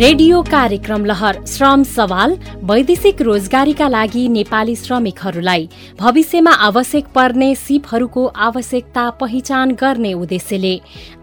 Radio 0.00 0.40
कार्यक्रम 0.42 1.04
लहर 1.04 1.36
श्रम 1.46 1.82
सवाल 1.84 2.36
वैदेशिक 2.68 3.20
रोजगारीका 3.22 3.88
लागि 3.88 4.22
नेपाली 4.28 4.76
श्रमिकहरूलाई। 4.76 5.68
भविष्यमा 5.98 6.50
आवश्यक 6.68 7.08
पर्ने 7.14 7.54
सिपहरूको 7.56 8.24
आवश्यकता 8.46 9.08
पहिचान 9.20 9.74
गर्ने 9.82 10.12
उद्देश्यले 10.14 10.74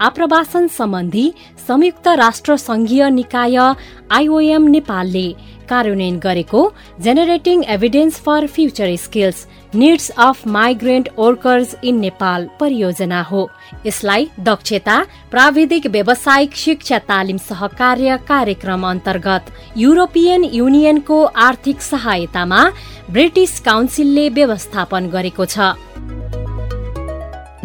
आप्रवासन 0.10 0.68
सम्बन्धी 0.78 1.26
संयुक्त 1.68 2.08
राष्ट्र 2.22 2.58
संघीय 2.60 3.10
निकाय 3.10 3.58
आइओएम 3.58 4.68
नेपालले 4.70 5.28
कार्यान्वयन 5.70 6.20
गरेको 6.20 6.62
generating 7.04 7.64
evidence 7.76 8.20
for 8.26 8.48
future 8.56 8.96
skills 9.06 9.46
needs 9.76 10.10
of 10.10 10.46
migrant 10.48 11.10
workers 11.18 11.76
in 11.84 12.00
Nepal 12.00 12.48
परियोजना 12.60 13.22
हो। 13.22 13.50
यसलाई 13.86 14.28
दक्षता 14.40 14.98
प्राविधिक 15.32 15.88
व्यावसायिक 15.88 16.56
शिक्षा 16.56 17.00
तालिम 17.00 17.38
सहकार्य 17.38 18.18
कार्यक्रम 18.28 18.88
अन्तर्गत 18.90 19.52
युरोपियन 19.78 20.44
युनियनको 20.44 21.24
आर्थिक 21.24 21.82
सहायतामा 21.82 22.64
ब्रिटिस 23.12 23.60
काउन्सिलले 23.60 24.28
व्यवस्थापन 24.30 25.10
गरेको 25.10 25.46
छ। 25.46 25.76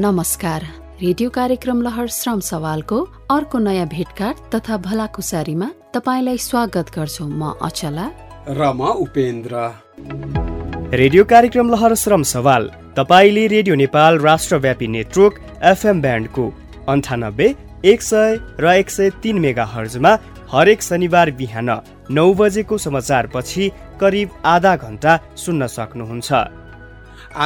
नमस्कार। 0.01 0.67
रेडियो 1.03 1.31
कार्यक्रम 1.31 1.83
लहर 1.83 2.07
श्रम 2.09 2.41
सवालको 2.41 2.99
अर्को 3.31 3.59
नयाँ 3.59 3.87
भेटघाट 3.89 4.37
तथा 4.55 4.77
भलाकुसारीमा 4.79 5.71
तपाईँलाई 5.95 6.39
स्वागत 6.39 6.91
गर्छु 6.95 7.27
म 7.27 7.55
अचला। 7.63 8.07
र 8.49 8.73
म 8.73 8.91
उपेन्द्र। 9.03 10.52
रेडियो 10.95 11.23
कार्यक्रम 11.25 11.71
लहर 11.71 11.95
श्रम 11.95 12.23
सवाल 12.29 12.69
तपाईँले 12.97 13.47
रेडियो 13.49 13.75
नेपाल 13.75 14.19
राष्ट्रव्यापी 14.21 14.87
नेटवर्क 14.87 15.39
एफएम 15.65 16.01
ब्यान्डको 16.03 16.45
अन्ठानब्बे 16.89 17.47
एक 17.93 18.03
सय 18.03 18.37
र 18.61 18.73
एक 18.73 18.91
सय 18.91 19.11
तिन 19.23 19.39
मेगा 19.41 19.65
हर्जमा 19.67 20.13
हरेक 20.53 20.83
शनिबार 20.83 21.31
बिहान 21.39 21.71
नौ 22.11 22.27
बजेको 22.35 22.79
समाचारपछि 22.79 23.71
करिब 24.01 24.35
आधा 24.45 24.75
घन्टा 24.77 25.17
सुन्न 25.45 25.67
सक्नुहुन्छ। 25.77 26.33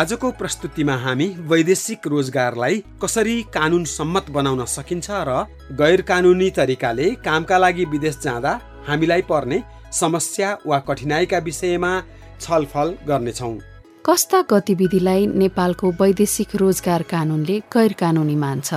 आजको 0.00 0.30
प्रस्तुतिमा 0.40 0.96
हामी 1.04 1.28
वैदेशिक 1.46 2.06
रोजगारलाई 2.08 2.82
कसरी 3.04 3.36
कानुन 3.54 3.84
सम्मत 3.94 4.30
बनाउन 4.38 4.64
सकिन्छ 4.74 5.22
र 5.30 5.38
गैर 5.78 6.02
कानुनी 6.10 6.50
तरिकाले 6.58 7.14
कामका 7.22 7.58
लागि 7.58 7.84
विदेश 7.94 8.18
जाँदा 8.24 8.58
हामीलाई 8.90 9.22
पर्ने 9.30 9.62
समस्या 10.02 10.56
वा 10.66 10.78
कठिनाइका 10.88 11.38
विषयमा 11.46 11.94
छलफल 12.40 12.94
गर्नेछौँ। 13.08 13.54
कस्ता 14.04 14.40
गतिविधिलाई 14.50 15.26
नेपालको 15.42 15.90
वैदेशिक 16.00 16.54
रोजगार 16.56 17.02
कानुनले 17.12 17.56
गैर 17.74 17.92
कानुनी 18.00 18.36
मान्छ 18.36 18.74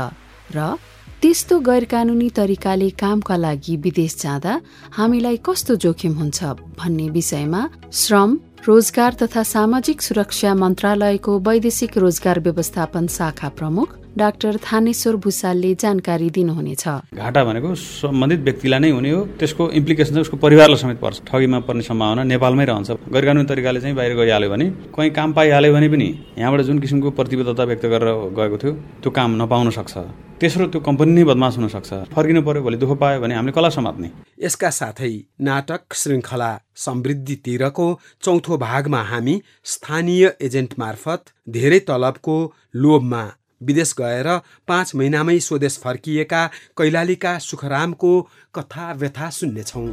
र 0.56 0.76
त्यस्तो 1.22 1.60
गैर 1.60 1.84
कानुनी 1.86 2.30
तरिकाले 2.32 2.90
कामका 2.96 3.36
लागि 3.36 3.76
विदेश 3.86 4.16
जाँदा 4.22 4.54
हामीलाई 4.98 5.38
कस्तो 5.46 5.76
जोखिम 5.84 6.14
हुन्छ 6.20 6.40
भन्ने 6.80 7.10
विषयमा 7.12 7.62
श्रम 7.94 8.30
रोजगार 8.66 9.14
तथा 9.14 9.42
सामाजिक 9.44 10.02
सुरक्षा 10.02 10.54
मन्त्रालयको 10.54 11.38
वैदेशिक 11.40 11.98
रोजगार 11.98 12.40
व्यवस्थापन 12.40 13.08
शाखा 13.08 13.50
प्रमुख 13.50 13.96
डाक्टर 14.18 14.58
थानेश्वर 14.60 15.16
भूषालले 15.16 15.74
जानकारी 15.76 16.30
दिनुहुनेछ। 16.30 16.84
घाटा 17.16 17.44
भनेको 17.44 17.74
सम्बन्धित 17.76 18.40
व्यक्तिलाई 18.40 18.80
नै 18.80 18.90
हुने 18.92 19.12
हो। 19.12 19.22
त्यसको 19.40 19.70
इम्प्लिकेसन 19.80 20.12
चाहिँ 20.12 20.22
उसको 20.22 20.38
परिवारलाई 20.44 20.80
समेत 20.84 21.00
पर्छ। 21.00 21.18
ठगीमा 21.24 21.60
पर्ने 21.64 21.84
सम्भावना 21.88 22.24
नेपालमै 22.28 22.66
रहन्छ। 22.66 22.90
गैर 23.08 23.26
कानुनी 23.26 23.48
तरिकाले 23.48 23.80
चाहिँ 23.80 23.96
बाहिर 23.96 24.14
गइहाल्यो 24.20 24.50
भने 24.50 24.66
कहीँ 24.92 25.10
काम 25.16 25.34
पाइहाल्यो 25.34 25.74
भने 25.74 25.88
पनि 25.90 26.08
यहाँबाट 26.38 26.62
जुन 26.68 26.80
किसिमको 26.80 27.10
प्रतिबद्धता 27.16 27.64
व्यक्त 27.64 27.86
गरेर 27.86 28.12
गएको 28.36 28.58
थियो 28.60 28.74
त्यो 29.00 29.10
काम 29.12 29.30
नपाउन 29.42 29.70
सक्छ। 29.72 29.96
तेस्रो 30.40 30.68
त्यो 30.68 30.80
कम्पनी 30.82 31.12
नै 31.16 31.24
बदमास 31.24 31.58
हुन 31.58 31.68
सक्छ। 31.68 32.12
फर्किनु 32.12 32.42
पर्यो 32.44 32.62
भोलि 32.64 32.78
दुःख 32.78 32.92
पायो 33.00 33.20
भने 33.24 33.36
हामीले 33.36 33.56
कला 33.56 33.70
समात्ने। 33.70 34.10
यसका 34.44 34.70
साथै 34.70 35.14
नाटक 35.48 35.94
श्रृङ्खला 35.96 36.52
समृद्धितिरको 36.80 37.88
चौथो 38.24 38.58
भागमा 38.60 39.02
हामी 39.10 39.36
स्थानीय 39.72 40.24
एजेन्ट 40.42 40.74
मार्फत 40.80 41.34
धेरै 41.50 41.80
तलबको 41.90 42.38
लोभमा 42.78 43.24
विदेश 43.62 43.94
गएर 43.98 44.28
पाँच 44.68 44.96
महिनामै 44.96 45.40
स्वदेश 45.46 45.78
फर्किएका 45.84 46.46
कैलालीका 46.78 47.38
सुखरामको 47.46 48.12
कथा 48.56 48.92
व्यथा 49.00 49.30
सुन्नेछौँ। 49.38 49.90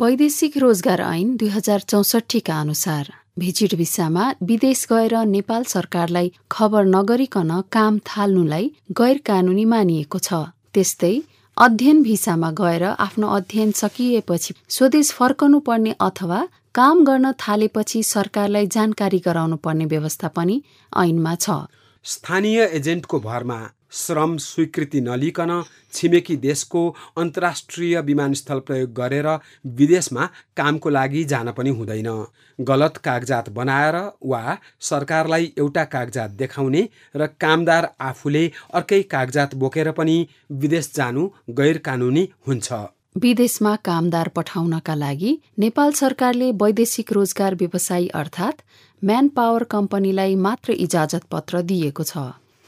वैदेशिक 0.00 0.56
रोजगार 0.58 1.00
ऐन 1.02 1.36
दुई 1.36 1.48
हजार 1.50 1.80
चौसठीका 1.90 2.60
अनुसार 2.60 3.12
भिजिट 3.38 3.74
भिसामा 3.74 4.24
विदेश 4.42 4.86
गएर 4.90 5.14
नेपाल 5.26 5.64
सरकारलाई 5.70 6.32
खबर 6.52 6.84
नगरिकन 6.86 7.50
काम 7.72 7.98
थाल्नुलाई 8.08 8.70
गैर 9.00 9.18
कानुनी 9.26 9.64
मानिएको 9.72 10.18
छ। 10.18 10.42
त्यस्तै 10.74 11.14
अध्ययन 11.58 12.02
भिसामा 12.02 12.50
गएर 12.50 12.82
आफ्नो 12.84 13.28
अध्ययन 13.28 13.70
सकिएपछि 13.72 14.54
स्वदेश 14.68 15.12
फर्कनु 15.12 15.60
पर्ने 15.60 15.94
अथवा 16.00 16.48
काम 16.74 17.04
गर्न 17.04 17.32
थालेपछि 17.32 18.02
सरकारलाई 18.02 18.66
जानकारी 18.66 19.18
गराउनु 19.18 19.56
पर्ने 19.56 19.84
व्यवस्था 19.84 20.28
पनि 20.28 20.62
ऐनमा 20.96 21.34
छ। 21.34 21.50
स्थानीय 22.04 22.62
एजेन्टको 22.72 23.20
भरमा 23.20 23.58
श्रम 23.92 24.36
स्वीकृति 24.36 25.00
नलिकन 25.00 25.62
छिमेकी 25.92 26.36
देशको 26.36 26.88
अन्तर्राष्ट्रिय 27.16 28.00
विमानस्थल 28.00 28.58
प्रयोग 28.60 28.92
गरेर 28.92 29.28
विदेशमा 29.76 30.26
कामको 30.56 30.90
लागि 30.90 31.24
जान 31.24 31.52
पनि 31.52 31.70
हुँदैन। 31.70 32.10
गलत 32.58 32.96
कागजात 32.96 33.48
बनाएर 33.50 33.96
वा 34.24 34.56
सरकारलाई 34.80 35.52
एउटा 35.58 35.84
कागजात 35.84 36.30
देखाउने 36.32 36.88
र 37.16 37.26
कामदार 37.40 37.88
आफूले 38.00 38.44
अर्कै 38.74 39.02
कागजात 39.10 39.54
बोकेर 39.54 39.90
पनि 39.92 40.18
विदेश 40.52 40.92
जानु 40.94 41.28
गैर 41.50 41.78
कानुनी 41.78 42.28
हुन्छ। 42.46 42.72
विदेशमा 43.16 43.74
कामदार 43.84 44.28
पठाउनका 44.28 44.94
लागि 44.94 45.38
नेपाल 45.58 45.92
सरकारले 45.92 46.50
वैदेशिक 46.52 47.12
रोजगार 47.12 47.54
व्यवसायी 47.54 48.08
अर्थात् 48.14 48.64
म्यान 49.02 49.28
पावर 49.28 49.64
कम्पनीलाई 49.70 50.34
मात्र 50.36 50.72
इजाजत 50.72 51.24
पत्र 51.30 51.62
दिएको 51.62 52.02
छ। 52.02 52.16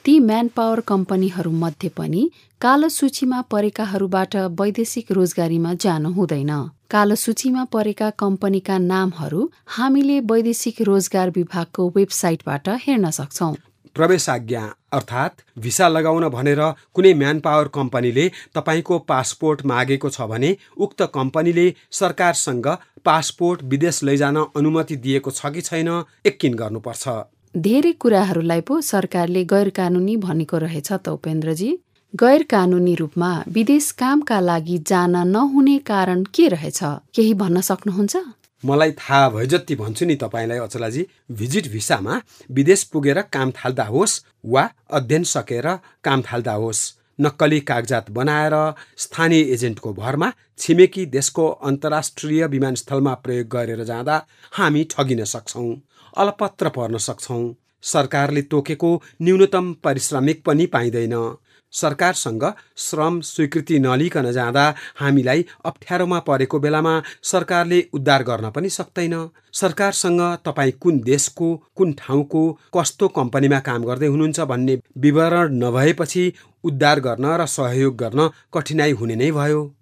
ती 0.05 0.19
म्यान 0.19 0.47
पावर 0.57 0.81
कम्पनीहरूमध्ये 0.89 1.89
पनि 1.97 2.23
कालो 2.61 2.89
सूचीमा 2.89 3.41
परेकाहरूबाट 3.51 4.37
वैदेशिक 4.61 5.13
रोजगारीमा 5.13 5.73
जानु 5.75 6.11
हुँदैन। 6.13 6.53
कालो 6.91 7.15
सूचीमा 7.15 7.65
परेका 7.73 8.09
कम्पनीका 8.19 8.79
नामहरू 8.79 9.41
हामीले 9.77 10.19
वैदेशिक 10.31 10.81
रोजगार 10.83 11.31
विभागको 11.37 11.89
वेबसाइटबाट 11.97 12.69
हेर्न 12.85 13.11
सक्छौं। 13.11 13.55
प्रवेशाज्ञा 13.97 14.65
अर्थात् 14.93 15.43
भिसा 15.59 15.89
लगाउन 15.89 16.29
भनेर 16.31 16.63
कुनै 16.95 17.15
म्यान 17.15 17.41
पावर 17.41 17.69
कम्पनीले 17.75 18.31
तपाईँको 18.55 18.99
पासपोर्ट 19.09 19.67
मागेको 19.67 20.11
छ 20.11 20.29
भने 20.31 20.57
उक्त 20.79 21.03
कम्पनीले 21.15 21.73
सरकारसँग 21.95 22.69
पासपोर्ट 23.05 23.63
विदेश 23.65 24.03
लैजान 24.05 24.37
अनुमति 24.57 24.97
दिएको 24.99 25.31
छ 25.33 25.53
कि 25.53 25.61
छैन 25.63 25.91
एकिन 26.27 26.55
गर्नुपर्छ। 26.55 27.09
धेरै 27.55 27.93
कुराहरूलाई 27.93 28.61
पो 28.61 28.81
सरकारले 28.81 29.43
गैर 29.45 29.69
कानुनी 29.77 30.17
भनेको 30.17 30.59
रहेछ 30.59 30.89
त 30.93 31.09
उपेन्द्रजी। 31.09 31.71
गैर 32.15 32.43
कानुनी 32.45 32.95
रूपमा 32.95 33.31
विदेश 33.49 33.91
कामका 33.93 34.41
लागि 34.41 34.77
जान 34.87 35.17
नहुने 35.29 35.79
कारण 35.83 36.23
के 36.35 36.49
रहेछ? 36.49 36.81
केही 37.15 37.33
भन्न 37.35 37.61
सक्नुहुन्छ? 37.61 38.17
मलाई 38.65 38.93
थाहा 38.93 39.29
भए 39.31 39.47
जति 39.47 39.75
भन्छु 39.75 40.05
नि 40.07 40.17
तपाईँलाई 40.17 40.59
अचलाजी। 40.59 41.07
भिजिट 41.33 41.73
भिसामा 41.73 42.21
विदेश 42.51 42.83
पुगेर 42.93 43.21
काम 43.33 43.51
थाल्दा 43.59 43.85
होस् 43.85 44.21
वा 44.45 44.69
अध्ययन 44.93 45.25
सकेर 45.25 45.67
काम 46.05 46.23
थाल्दा 46.23 46.53
होस् 46.53 46.83
नक्कली 47.19 47.61
कागजात 47.61 48.11
बनाएर 48.11 48.55
स्थानीय 48.97 49.41
एजेन्टको 49.53 49.93
भरमा 49.95 50.33
छिमेकी 50.59 51.07
देशको 51.07 51.49
अन्तर्राष्ट्रिय 51.69 52.47
विमानस्थलमा 52.47 53.15
प्रयोग 53.25 53.49
गरेर 53.49 53.85
जाँदा 53.85 54.17
हामी 54.53 54.85
ठगिन 54.91 55.25
सक्छौँ। 55.25 55.71
अलपत्र 56.17 56.69
पर्न 56.69 56.99
सक्छौँ। 56.99 57.55
सरकारले 57.83 58.43
तोकेको 58.43 59.03
न्यूनतम 59.23 59.73
पारिश्रमिक 59.85 60.43
पनि 60.45 60.67
पाइँदैन। 60.67 61.37
सरकारसँग 61.73 62.45
श्रम 62.77 63.21
स्वीकृति 63.21 63.79
नलिकन 63.79 64.31
जाँदा 64.33 64.75
हामीलाई 64.97 65.45
अप्ठ्यारोमा 65.65 66.19
परेको 66.19 66.59
बेलामा 66.59 67.03
सरकारले 67.23 67.85
उद्धार 67.93 68.23
गर्न 68.23 68.51
पनि 68.51 68.69
सक्दैन। 68.71 69.29
सरकारसँग 69.53 70.21
तपाईँ 70.45 70.73
कुन 70.73 71.01
देशको 71.01 71.55
कुन 71.77 71.93
ठाउँको 71.93 72.53
कस्तो 72.77 73.09
कम्पनीमा 73.09 73.59
काम 73.61 73.85
गर्दै 73.85 74.07
हुनुहुन्छ 74.07 74.41
भन्ने 74.41 74.81
विवरण 74.99 75.55
नभएपछि 75.55 76.33
उद्धार 76.65 77.01
गर्न 77.01 77.37
र 77.37 77.47
सहयोग 77.47 77.97
गर्न 77.97 78.31
कठिनाई 78.55 78.93
हुने 78.93 79.17
नै 79.17 79.31
भयो। 79.31 79.78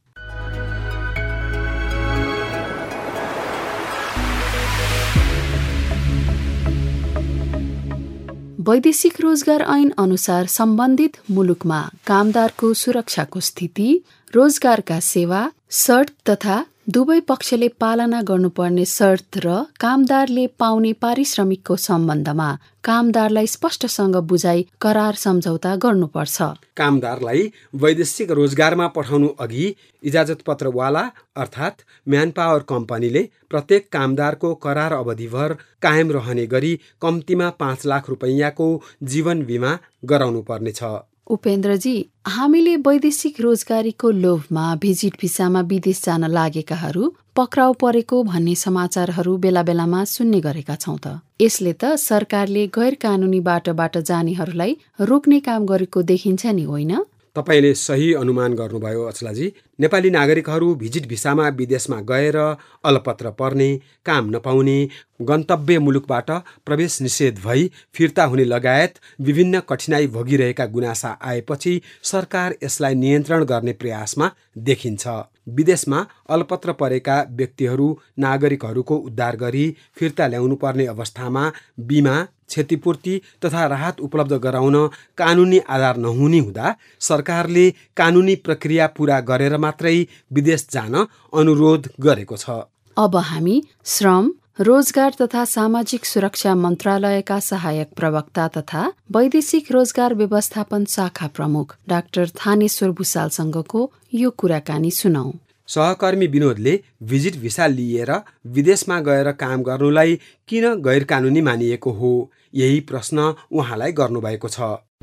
वैदेशिक 8.69 9.21
रोजगार 9.21 9.63
ऐन 9.73 9.91
अनुसार 9.99 10.47
सम्बन्धित 10.53 11.17
मुलुकमा 11.35 11.81
कामदारको 12.07 12.73
सुरक्षाको 12.81 13.41
स्थिति 13.49 13.89
रोजगारका 14.35 14.99
सेवा 15.09 15.43
शर्त 15.81 16.13
तथा 16.31 16.57
दुवै 16.87 17.21
पक्षले 17.29 17.69
पालना 17.83 18.19
गर्नुपर्ने 18.23 18.85
शर्त 18.89 19.39
र 19.45 19.55
कामदारले 19.83 20.45
पाउने 20.63 20.93
पारिश्रमिकको 21.05 21.77
सम्बन्धमा 21.85 22.47
कामदारलाई 22.89 23.47
स्पष्टसँग 23.55 24.17
बुझाइ 24.31 24.63
करार 24.83 25.15
सम्झौता 25.23 25.73
गर्नुपर्छ। 25.85 26.39
कामदारलाई 26.79 27.43
वैदेशिक 27.83 28.31
रोजगारमा 28.41 28.87
पठाउनु 28.97 29.33
अघि 29.41 29.67
इजाजत 30.03 30.47
पत्रवाला 30.47 31.05
अर्थात् 31.37 31.85
म्यान 32.07 32.31
पावर 32.39 32.63
कम्पनीले 32.69 33.23
प्रत्येक 33.51 33.91
कामदारको 33.93 34.55
करार 34.63 34.93
अवधिभर 34.93 35.57
कायम 35.83 36.13
रहने 36.13 36.47
गरी 36.55 36.73
कम्तीमा 37.03 37.51
पाँच 37.59 37.87
लाख 37.87 38.09
रुपैयाँको 38.11 38.71
जीवन 39.11 39.45
बिमा 39.45 39.77
गराउनु 40.05 40.43
पर्नेछ 40.49 40.83
उपेन्द्रजी 41.27 41.95
हामीले 42.27 42.77
वैदेशिक 42.77 43.41
रोजगारीको 43.41 44.11
लोभमा 44.11 44.65
भिजिट 44.75 45.15
भिसामा 45.21 45.61
विदेश 45.71 46.03
जान 46.05 46.25
लागेकाहरू 46.31 47.13
पक्राउ 47.37 47.73
परेको 47.73 48.23
भन्ने 48.23 48.55
समाचारहरू 48.55 49.37
बेला 49.37 49.63
बेलामा 49.63 50.05
सुन्ने 50.05 50.41
गरेका 50.41 50.77
छौँ 50.77 50.99
त। 50.99 51.21
यसले 51.41 51.73
त 51.73 51.97
सरकारले 51.99 52.67
गैर 52.77 52.95
कानुनी 53.03 53.41
बाटोबाट 53.41 53.99
जानेहरूलाई 54.07 54.77
रोक्ने 55.01 55.41
काम 55.41 55.67
गरेको 55.67 56.03
देखिन्छ 56.03 56.47
नि 56.47 56.63
होइन? 56.63 56.95
तपाईँले 57.37 57.73
सही 57.75 58.13
अनुमान 58.15 58.55
गर्नुभयो 58.55 59.03
अचलाजी। 59.05 59.53
नेपाली 59.81 60.11
नागरिकहरू 60.11 60.75
भिजिट 60.75 61.07
भिसामा 61.09 61.49
विदेशमा 61.49 62.01
गएर 62.01 62.37
अलपत्र 62.85 63.31
पर्ने 63.31 63.69
काम 64.07 64.31
नपाउने 64.31 64.79
गन्तव्य 65.23 65.79
मुलुकबाट 65.79 66.31
प्रवेश 66.67 67.01
निषेध 67.03 67.39
भई 67.45 67.71
फिर्ता 67.95 68.25
हुने 68.25 68.45
लगायत 68.45 68.95
विभिन्न 69.21 69.61
कठिनाई 69.61 70.07
भोगिरहेका 70.07 70.67
गुनासा 70.67 71.17
आएपछि 71.23 71.81
सरकार 72.03 72.57
यसलाई 72.65 72.95
नियन्त्रण 72.95 73.45
गर्ने 73.45 73.73
प्रयासमा 73.73 74.31
देखिन्छ। 74.59 75.07
विदेशमा 75.49 76.07
अलपत्र 76.29 76.73
परेका 76.73 77.17
व्यक्तिहरू 77.31 77.89
नागरिकहरूको 78.19 78.97
उद्धार 78.97 79.37
गरी 79.37 79.75
फिर्ता 79.97 80.27
ल्याउनु 80.27 80.57
पर्ने 80.57 80.87
अवस्थामा 80.87 81.53
बिमा 81.81 82.17
क्षतिपूर्ति 82.49 83.21
तथा 83.45 83.67
राहत 83.67 84.01
उपलब्ध 84.01 84.33
गराउन 84.39 84.77
कानुनी 85.19 85.59
आधार 85.69 85.97
नहुने 85.99 86.39
हुँदा 86.39 86.75
सरकारले 87.01 87.71
कानुनी 87.97 88.35
प्रक्रिया 88.47 88.87
पूरा 88.97 89.21
गरेर 89.29 89.57
मात्रै 89.59 89.97
विदेश 90.33 90.67
जान 90.71 90.95
अनुरोध 91.35 91.89
गरेको 92.01 92.37
छ। 92.37 92.51
अब 92.97 93.17
हामी 93.27 93.63
श्रम 93.87 94.33
रोजगार 94.61 95.15
तथा 95.21 95.45
सामाजिक 95.45 96.05
सुरक्षा 96.05 96.55
मन्त्रालयका 96.55 97.39
सहायक 97.41 97.89
प्रवक्ता 97.97 98.47
तथा 98.49 98.83
वैदेशिक 99.13 99.73
रोजगार 99.73 100.15
व्यवस्थापन 100.15 100.85
शाखा 100.89 101.27
प्रमुख 101.37 101.75
डाक्टर 101.89 102.29
थानेश्वर 102.37 102.91
भूषालसँगको 102.91 103.91
यो 104.15 104.31
कुराकानी 104.31 104.91
सुनौ। 104.91 105.33
सहकर्मी 105.69 106.27
विनोदले 106.27 106.81
भिजिट 107.03 107.37
भिसा 107.41 107.67
लिएर 107.67 108.11
विदेशमा 108.55 109.01
गएर 109.01 109.31
काम 109.43 109.63
गर्नुलाई 109.63 110.19
किन 110.49 110.65
गैर 110.83 111.05
कानुनी 111.05 111.41
मानिएको 111.43 111.91
हो? 111.91 112.31
यही 112.55 112.81
प्रश्न 112.89 113.35
उहाँलाई 113.53 113.93
गर्नुभएको 113.93 114.49
छ। 114.49 114.61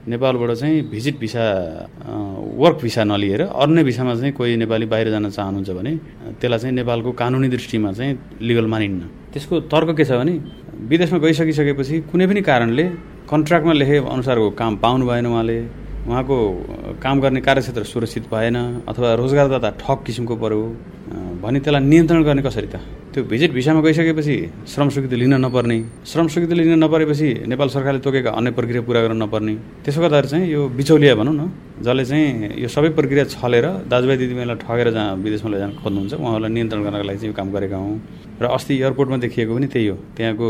नेपालबाट 0.08 0.52
चाहिँ 0.52 0.82
भिजिट 0.90 1.20
भिसा 1.20 1.44
वर्क 2.58 2.80
भिसा 2.82 3.04
नलिएर 3.04 3.42
अन्य 3.42 3.84
भिसामा 3.84 4.16
चाहिँ 4.16 4.32
कोही 4.34 4.56
नेपाली 4.58 4.86
बाहिर 4.86 5.10
जान 5.12 5.30
चाहनुहुन्छ 5.30 5.70
भने 5.70 5.96
त्यसलाई 6.42 6.60
चाहिँ 6.60 6.76
नेपालको 6.76 7.12
कानुनी 7.12 7.48
दृष्टिमा 7.50 7.92
चाहिँ 7.94 8.18
लिगल 8.42 8.68
मानिन्न। 8.68 9.02
त्यसको 9.34 9.60
तर्क 9.72 9.96
के 9.98 10.06
छ 10.06 10.12
भने 10.20 10.34
विदेशमा 10.90 11.20
गइसकिसकेपछि 11.20 12.00
कुनै 12.12 12.28
पनि 12.28 12.42
कारणले 12.42 12.84
कन्ट्र्याक्टमा 13.32 13.74
लेखे 13.74 13.98
अनुसारको 13.98 14.50
काम 14.60 14.76
पाउनु 14.84 15.06
भएन 15.08 15.26
उहाँले 15.26 15.58
उहाँको 16.04 16.38
काम 17.04 17.20
गर्ने 17.24 17.42
कार्यक्षेत्र 17.42 17.84
सुरक्षित 17.88 18.24
भएन 18.32 18.84
अथवा 18.92 19.14
रोजगारदाता 19.22 19.70
ठग 19.80 19.98
किसिमको 20.06 20.36
पऱ्यो 20.36 20.62
भने 21.44 21.60
त्यसलाई 21.64 21.84
नियन्त्रण 21.92 22.24
गर्ने 22.28 22.42
कसरी 22.44 22.68
त? 22.68 22.76
त्यो 23.14 23.24
भिजिट 23.24 23.52
भिसामा 23.54 23.82
गइसकेपछि 23.86 24.36
श्रम 24.68 24.90
स्वीकृति 24.90 25.16
लिन 25.16 25.34
नपर्ने 25.46 25.78
श्रम 26.12 26.28
स्वीकृति 26.34 26.56
लिन 26.56 26.84
नपरेपछि 26.84 27.30
नेपाल 27.48 27.68
सरकारले 27.76 28.00
तोकेका 28.04 28.32
अन्य 28.36 28.52
प्रक्रिया 28.58 28.82
पुरा 28.88 29.00
गर्न 29.06 29.18
नपर्ने 29.24 29.54
त्यसो 29.86 30.02
गर्दाखेरि 30.02 30.28
चाहिँ 30.28 30.46
यो 30.52 30.62
बिचौलिया 30.76 31.16
भनौँ 31.16 31.36
न 31.40 31.42
जसले 31.86 32.06
चाहिँ 32.10 32.60
यो 32.64 32.68
सबै 32.68 32.90
प्रक्रिया 33.00 33.24
छलेर 33.36 33.66
दाजुभाइ 33.92 34.18
दिदीबहिनीलाई 34.18 34.58
ठगेर 34.66 34.88
जहाँ 34.96 35.16
विदेशमा 35.24 35.50
लैजान 35.54 35.72
खोज्नुहुन्छ 35.80 36.14
उहाँहरूलाई 36.20 36.52
नियन्त्रण 36.58 36.82
गर्नको 36.84 37.06
लागि 37.08 37.18
चाहिँ 37.22 37.32
यो 37.32 37.38
काम 37.38 37.48
गरेका 37.56 37.78
हौँ। 37.78 37.96
र 38.42 38.46
अस्ति 38.50 38.74
एयरपोर्टमा 38.82 39.18
देखिएको 39.24 39.54
पनि 39.56 39.68
त्यही 39.74 39.88
हो 39.88 39.98
त्यहाँको 40.18 40.48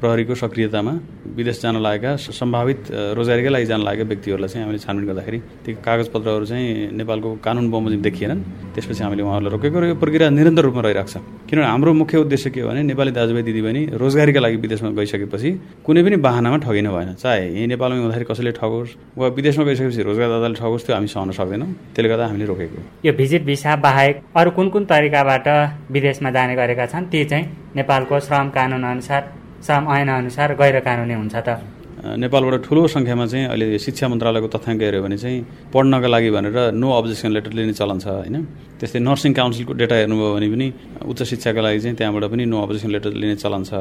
प्रहरीको 0.00 0.34
सक्रियतामा 0.34 0.92
विदेश 1.36 1.60
जान 1.62 1.76
लागेका 1.86 2.10
सम्भावित 2.16 2.80
रोजगारीकै 3.18 3.50
लागि 3.54 3.66
जान 3.66 3.80
लागेका 3.82 4.04
व्यक्तिहरूलाई 4.10 4.48
चाहिँ 4.48 4.64
हामीले 4.64 4.80
छानबिन 4.84 5.06
गर्दाखेरि 5.10 5.38
ती 5.64 5.70
कागजपत्रहरू 5.86 6.44
चाहिँ 6.50 6.92
नेपालको 6.98 7.28
कानुन 7.46 7.70
बमोजिम 7.70 8.00
देखिएनन्। 8.02 8.40
त्यसपछि 8.74 9.02
हामीले 9.04 9.22
उहाँहरूलाई 9.22 9.52
रोकेको 9.54 9.78
र 9.80 9.84
यो 9.90 9.94
प्रक्रिया 10.02 10.28
निरन्तर 10.30 10.62
रूपमा 10.66 10.82
रहिरहेको 10.82 11.10
छ। 11.10 11.16
किनभने 11.48 11.66
हाम्रो 11.66 11.92
मुख्य 11.94 12.16
उद्देश्य 12.24 12.50
के 12.50 12.60
हो 12.60 12.68
भने 12.68 12.82
नेपाली 12.90 13.10
दाजुभाइ 13.18 13.42
दिदीबहिनी 13.48 13.82
रोजगारीका 14.02 14.40
लागि 14.44 14.56
विदेशमा 14.64 14.90
गइसकेपछि 14.98 15.50
कुनै 15.86 16.02
पनि 16.04 16.16
बाहनामा 16.26 16.56
ठगिनु 16.64 16.90
भएन। 16.90 17.10
चाहे 17.14 17.42
यहीँ 17.54 17.66
नेपालमा 17.72 18.00
हुँदाखेरि 18.04 18.26
कसैले 18.30 18.52
ठगोस् 18.58 18.90
वा 19.18 19.26
विदेशमा 19.38 19.64
गइसकेपछि 19.64 20.02
रोजगारदाताले 20.08 20.56
ठगोस् 20.60 20.84
त्यो 20.86 20.94
हामी 20.94 21.08
सहन 21.14 21.30
सक्दैनौँ। 21.38 21.68
त्यसले 21.94 22.08
गर्दा 22.08 22.24
हामीले 22.28 22.46
रोकेको। 22.50 22.78
यो 23.06 23.12
भिजिट 23.14 23.42
भिसा 23.44 23.76
बाहेक 23.86 24.14
अरू 24.36 24.50
कुन 24.56 24.68
कुन 24.74 24.84
तरिकाबाट 24.90 25.46
विदेशमा 25.94 26.30
जाने 26.36 26.54
गरेका 26.56 26.86
छन् 26.92 27.06
ती 27.12 27.24
चाहिँ 27.30 27.44
नेपालको 27.76 28.20
श्रम 28.20 28.48
कानुन 28.56 28.82
अनुसार 28.84 29.22
श्रम 29.66 29.84
ऐन 29.92 30.08
अनुसार 30.14 30.54
गैर 30.60 30.80
कानुनी 30.86 31.14
हुन्छ 31.14 31.34
त। 31.36 31.73
नेपालबाट 32.04 32.54
ठुलो 32.68 32.80
सङ्ख्यामा 32.84 33.24
चाहिँ 33.32 33.46
अहिले 33.48 33.78
शिक्षा 33.80 34.06
मन्त्रालयको 34.12 34.48
तथ्याङ्क 34.52 34.80
हेऱ्यो 34.84 35.00
भने 35.08 35.16
चाहिँ 35.16 35.38
पढ्नका 35.72 36.08
लागि 36.12 36.30
भनेर 36.36 36.56
नो 36.76 36.88
अब्जेक्सन 37.00 37.30
लेटर 37.32 37.52
लिने 37.56 37.72
चलन 37.72 37.98
छ 38.04 38.06
होइन? 38.20 38.36
त्यस्तै 38.76 39.00
नर्सिङ 39.00 39.32
काउन्सिलको 39.32 39.72
डेटा 39.72 39.96
हेर्नुभयो 40.04 40.30
भने 40.36 40.48
पनि 40.52 40.66
उच्च 41.00 41.20
शिक्षाका 41.32 41.60
लागि 41.64 41.78
चाहिँ 41.80 41.96
त्यहाँबाट 41.96 42.24
पनि 42.28 42.44
नो 42.44 42.56
अब्जेक्सन 42.60 42.90
लेटर 42.92 43.12
लिने 43.16 43.36
चलन 43.40 43.62
छ। 43.64 43.72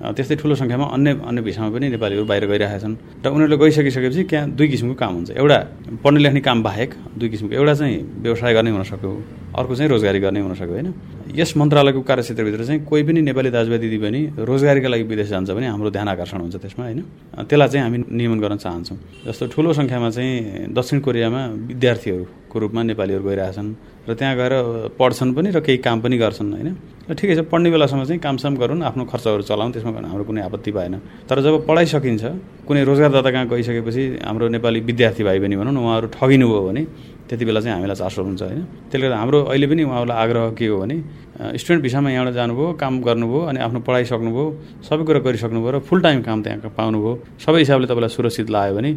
त्यस्तै 0.00 0.36
ठुलो 0.40 0.54
सङ्ख्यामा 0.60 0.86
अन्य 0.96 1.10
अन्य 1.28 1.40
भिसामा 1.40 1.68
पनि 1.72 1.86
नेपालीहरू 1.96 2.24
बाहिर 2.28 2.44
गइरहेका 2.52 2.78
छन्। 2.84 2.94
र 3.24 3.26
उनीहरूले 3.32 3.56
गइसकिसकेपछि 3.56 4.22
त्यहाँ 4.28 4.44
दुई 4.56 4.68
किसिमको 4.72 4.96
काम 5.00 5.12
हुन्छ। 5.16 5.30
एउटा 5.40 5.58
पढ्ने 6.04 6.20
लेख्ने 6.20 6.40
काम 6.40 6.58
बाहेक 6.60 6.90
दुई 7.16 7.28
किसिमको 7.32 7.54
एउटा 7.56 7.74
चाहिँ 7.80 7.96
व्यवसाय 8.24 8.52
गर्ने 8.56 8.70
हुन 8.76 8.84
सक्यो 8.92 9.10
अर्को 9.56 9.72
चाहिँ 9.76 9.88
रोजगारी 9.92 10.20
गर्ने 10.20 10.40
हुन 10.40 10.54
सक्यो 10.56 10.74
होइन? 10.76 10.88
यस 11.36 11.56
मन्त्रालयको 11.56 12.00
कार्यक्षेत्रभित्र 12.00 12.64
चाहिँ 12.64 12.80
कोही 12.84 13.02
पनि 13.06 13.20
नेपाली 13.28 13.50
दाजुभाइ 13.56 13.78
दिदी 13.78 13.98
पनि 14.04 14.20
रोजगारीका 14.40 14.88
लागि 14.88 15.04
विदेश 15.04 15.28
जान्छ 15.30 15.50
भने 15.52 15.66
हाम्रो 15.68 15.90
ध्यान 15.90 16.08
आकर्षण 16.16 16.38
हुन्छ 16.48 16.56
त्यसमा 16.64 16.84
होइन? 16.84 17.00
त्यसलाई 17.44 17.68
चाहिँ 17.70 17.82
हामी 17.86 17.98
नियमन 18.10 18.38
गर्न 18.42 18.56
चाहन्छौँ। 18.58 18.98
जस्तो 19.26 19.44
ठुलो 19.54 19.70
सङ्ख्यामा 19.78 20.08
चाहिँ 20.10 20.74
दक्षिण 20.74 20.98
कोरियामा 21.06 21.40
विद्यार्थीहरूको 21.70 22.56
रूपमा 22.58 22.82
नेपालीहरू 22.90 23.24
गइरहेछन् 23.24 23.70
र 24.08 24.14
त्यहाँ 24.18 24.34
गएर 24.36 24.54
पढ्छन् 24.98 25.34
पनि 25.36 25.48
र 25.54 25.60
केही 25.62 25.78
काम 25.86 26.00
पनि 26.02 26.16
गर्छन् 26.18 26.50
होइन? 26.50 26.68
र 27.06 27.14
ठिकै 27.14 27.34
छ 27.36 27.40
पढ्ने 27.46 27.68
बेलासम्म 27.70 28.02
चाहिँ 28.10 28.20
कामसाम 28.20 28.54
गरौँ 28.58 28.80
आफ्नो 28.82 29.04
खर्चहरू 29.06 29.42
चलाउँ 29.46 29.70
त्यसमा 29.70 29.90
हाम्रो 30.02 30.24
कुनै 30.26 30.40
आपत्ति 30.50 30.70
भएन। 30.74 30.94
तर 31.28 31.36
जब 31.46 31.54
पढाइ 31.68 31.86
सकिन्छ 31.94 32.24
कुनै 32.66 32.82
रोजगारदाता 32.84 33.30
कहाँ 33.30 33.46
गइसकेपछि 33.46 34.02
हाम्रो 34.26 34.48
नेपाली 34.56 34.80
विद्यार्थी 34.88 35.22
भाइ 35.22 35.38
बहिनी 35.38 35.56
भनौँ 35.60 35.72
न 35.72 35.78
उहाँहरू 35.78 36.06
ठगिनु 36.16 36.46
भयो 36.48 36.62
भने 36.66 36.82
त्यति 37.28 37.44
बेला 37.44 37.60
चाहिँ 37.60 37.74
हामीलाई 37.76 37.96
चासो 38.02 38.20
हुन्छ 38.24 38.42
होइन? 38.42 38.62
त्यसले 38.90 39.06
गर्दा 39.06 39.16
हाम्रो 39.22 39.38
अहिले 39.52 39.66
पनि 39.70 39.82
उहाँहरूलाई 39.86 40.18
आग्रह 40.18 40.44
के 40.58 40.66
हो 40.66 40.76
भने 40.82 40.96
स्टुडेन्ट 41.40 41.82
भिसामा 41.82 42.10
यहाँबाट 42.10 42.34
जानुभयो 42.34 42.72
काम 42.76 43.00
गर्नुभयो 43.00 43.40
अनि 43.48 43.58
आफ्नो 43.64 43.80
पढाइ 43.80 44.04
सक्नुभयो 44.12 44.44
सबै 44.84 45.02
कुरा 45.08 45.20
गरिसक्नुभयो 45.24 45.70
र 45.72 45.78
फुल 45.88 46.00
टाइम 46.04 46.20
काम 46.20 46.38
त्यहाँ 46.44 46.68
पाउनुभयो। 46.76 47.12
सबै 47.40 47.58
हिसाबले 47.64 47.86
तपाईँलाई 47.88 48.12
सुरक्षित 48.12 48.50
लाग्यो 48.52 48.76
भने 48.76 48.90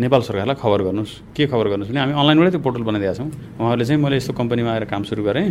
नेपाल 0.00 0.20
सरकारलाई 0.22 0.56
खबर 0.56 0.80
गर्नुहोस्। 0.86 1.12
के 1.36 1.44
खबर 1.50 1.66
गर्नुहोस् 1.68 1.90
भने 1.92 2.00
हामी 2.00 2.14
अनलाइनबाटै 2.16 2.50
त्यो 2.56 2.62
पोर्टल 2.64 2.82
बनाइदिएका 2.88 3.14
छौँ। 3.20 3.28
उहाँहरूले 3.60 3.84
चाहिँ 3.84 4.00
मैले 4.00 4.16
यस्तो 4.16 4.32
कम्पनीमा 4.32 4.70
आएर 4.70 4.84
काम 4.88 5.02
सुरु 5.02 5.22
गरेँ। 5.28 5.46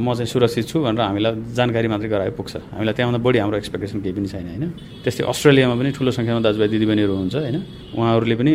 म 0.00 0.06
चाहिँ 0.16 0.30
सुरक्षित 0.32 0.64
छु 0.64 0.76
भनेर 0.80 1.02
हामीलाई 1.02 1.32
जानकारी 1.52 1.88
मात्रै 1.92 2.08
गराए 2.08 2.30
पुग्छ। 2.32 2.72
हामीलाई 2.72 2.94
त्यहाँभन्दा 2.96 3.20
बढी 3.20 3.38
हाम्रो 3.42 3.56
एक्सपेक्टेसन 3.60 3.98
केही 4.00 4.14
पनि 4.16 4.28
छैन 4.32 4.46
होइन? 4.48 4.64
त्यस्तै 5.04 5.24
अस्ट्रेलियामा 5.28 5.74
पनि 5.76 5.90
ठुलो 5.92 6.10
सङ्ख्यामा 6.14 6.40
दाजुभाइ 6.46 6.68
दिदीबहिनीहरू 6.72 7.14
हुन्छ 7.20 7.34
होइन? 7.36 7.56
उहाँहरूले 7.92 8.36
पनि 8.40 8.52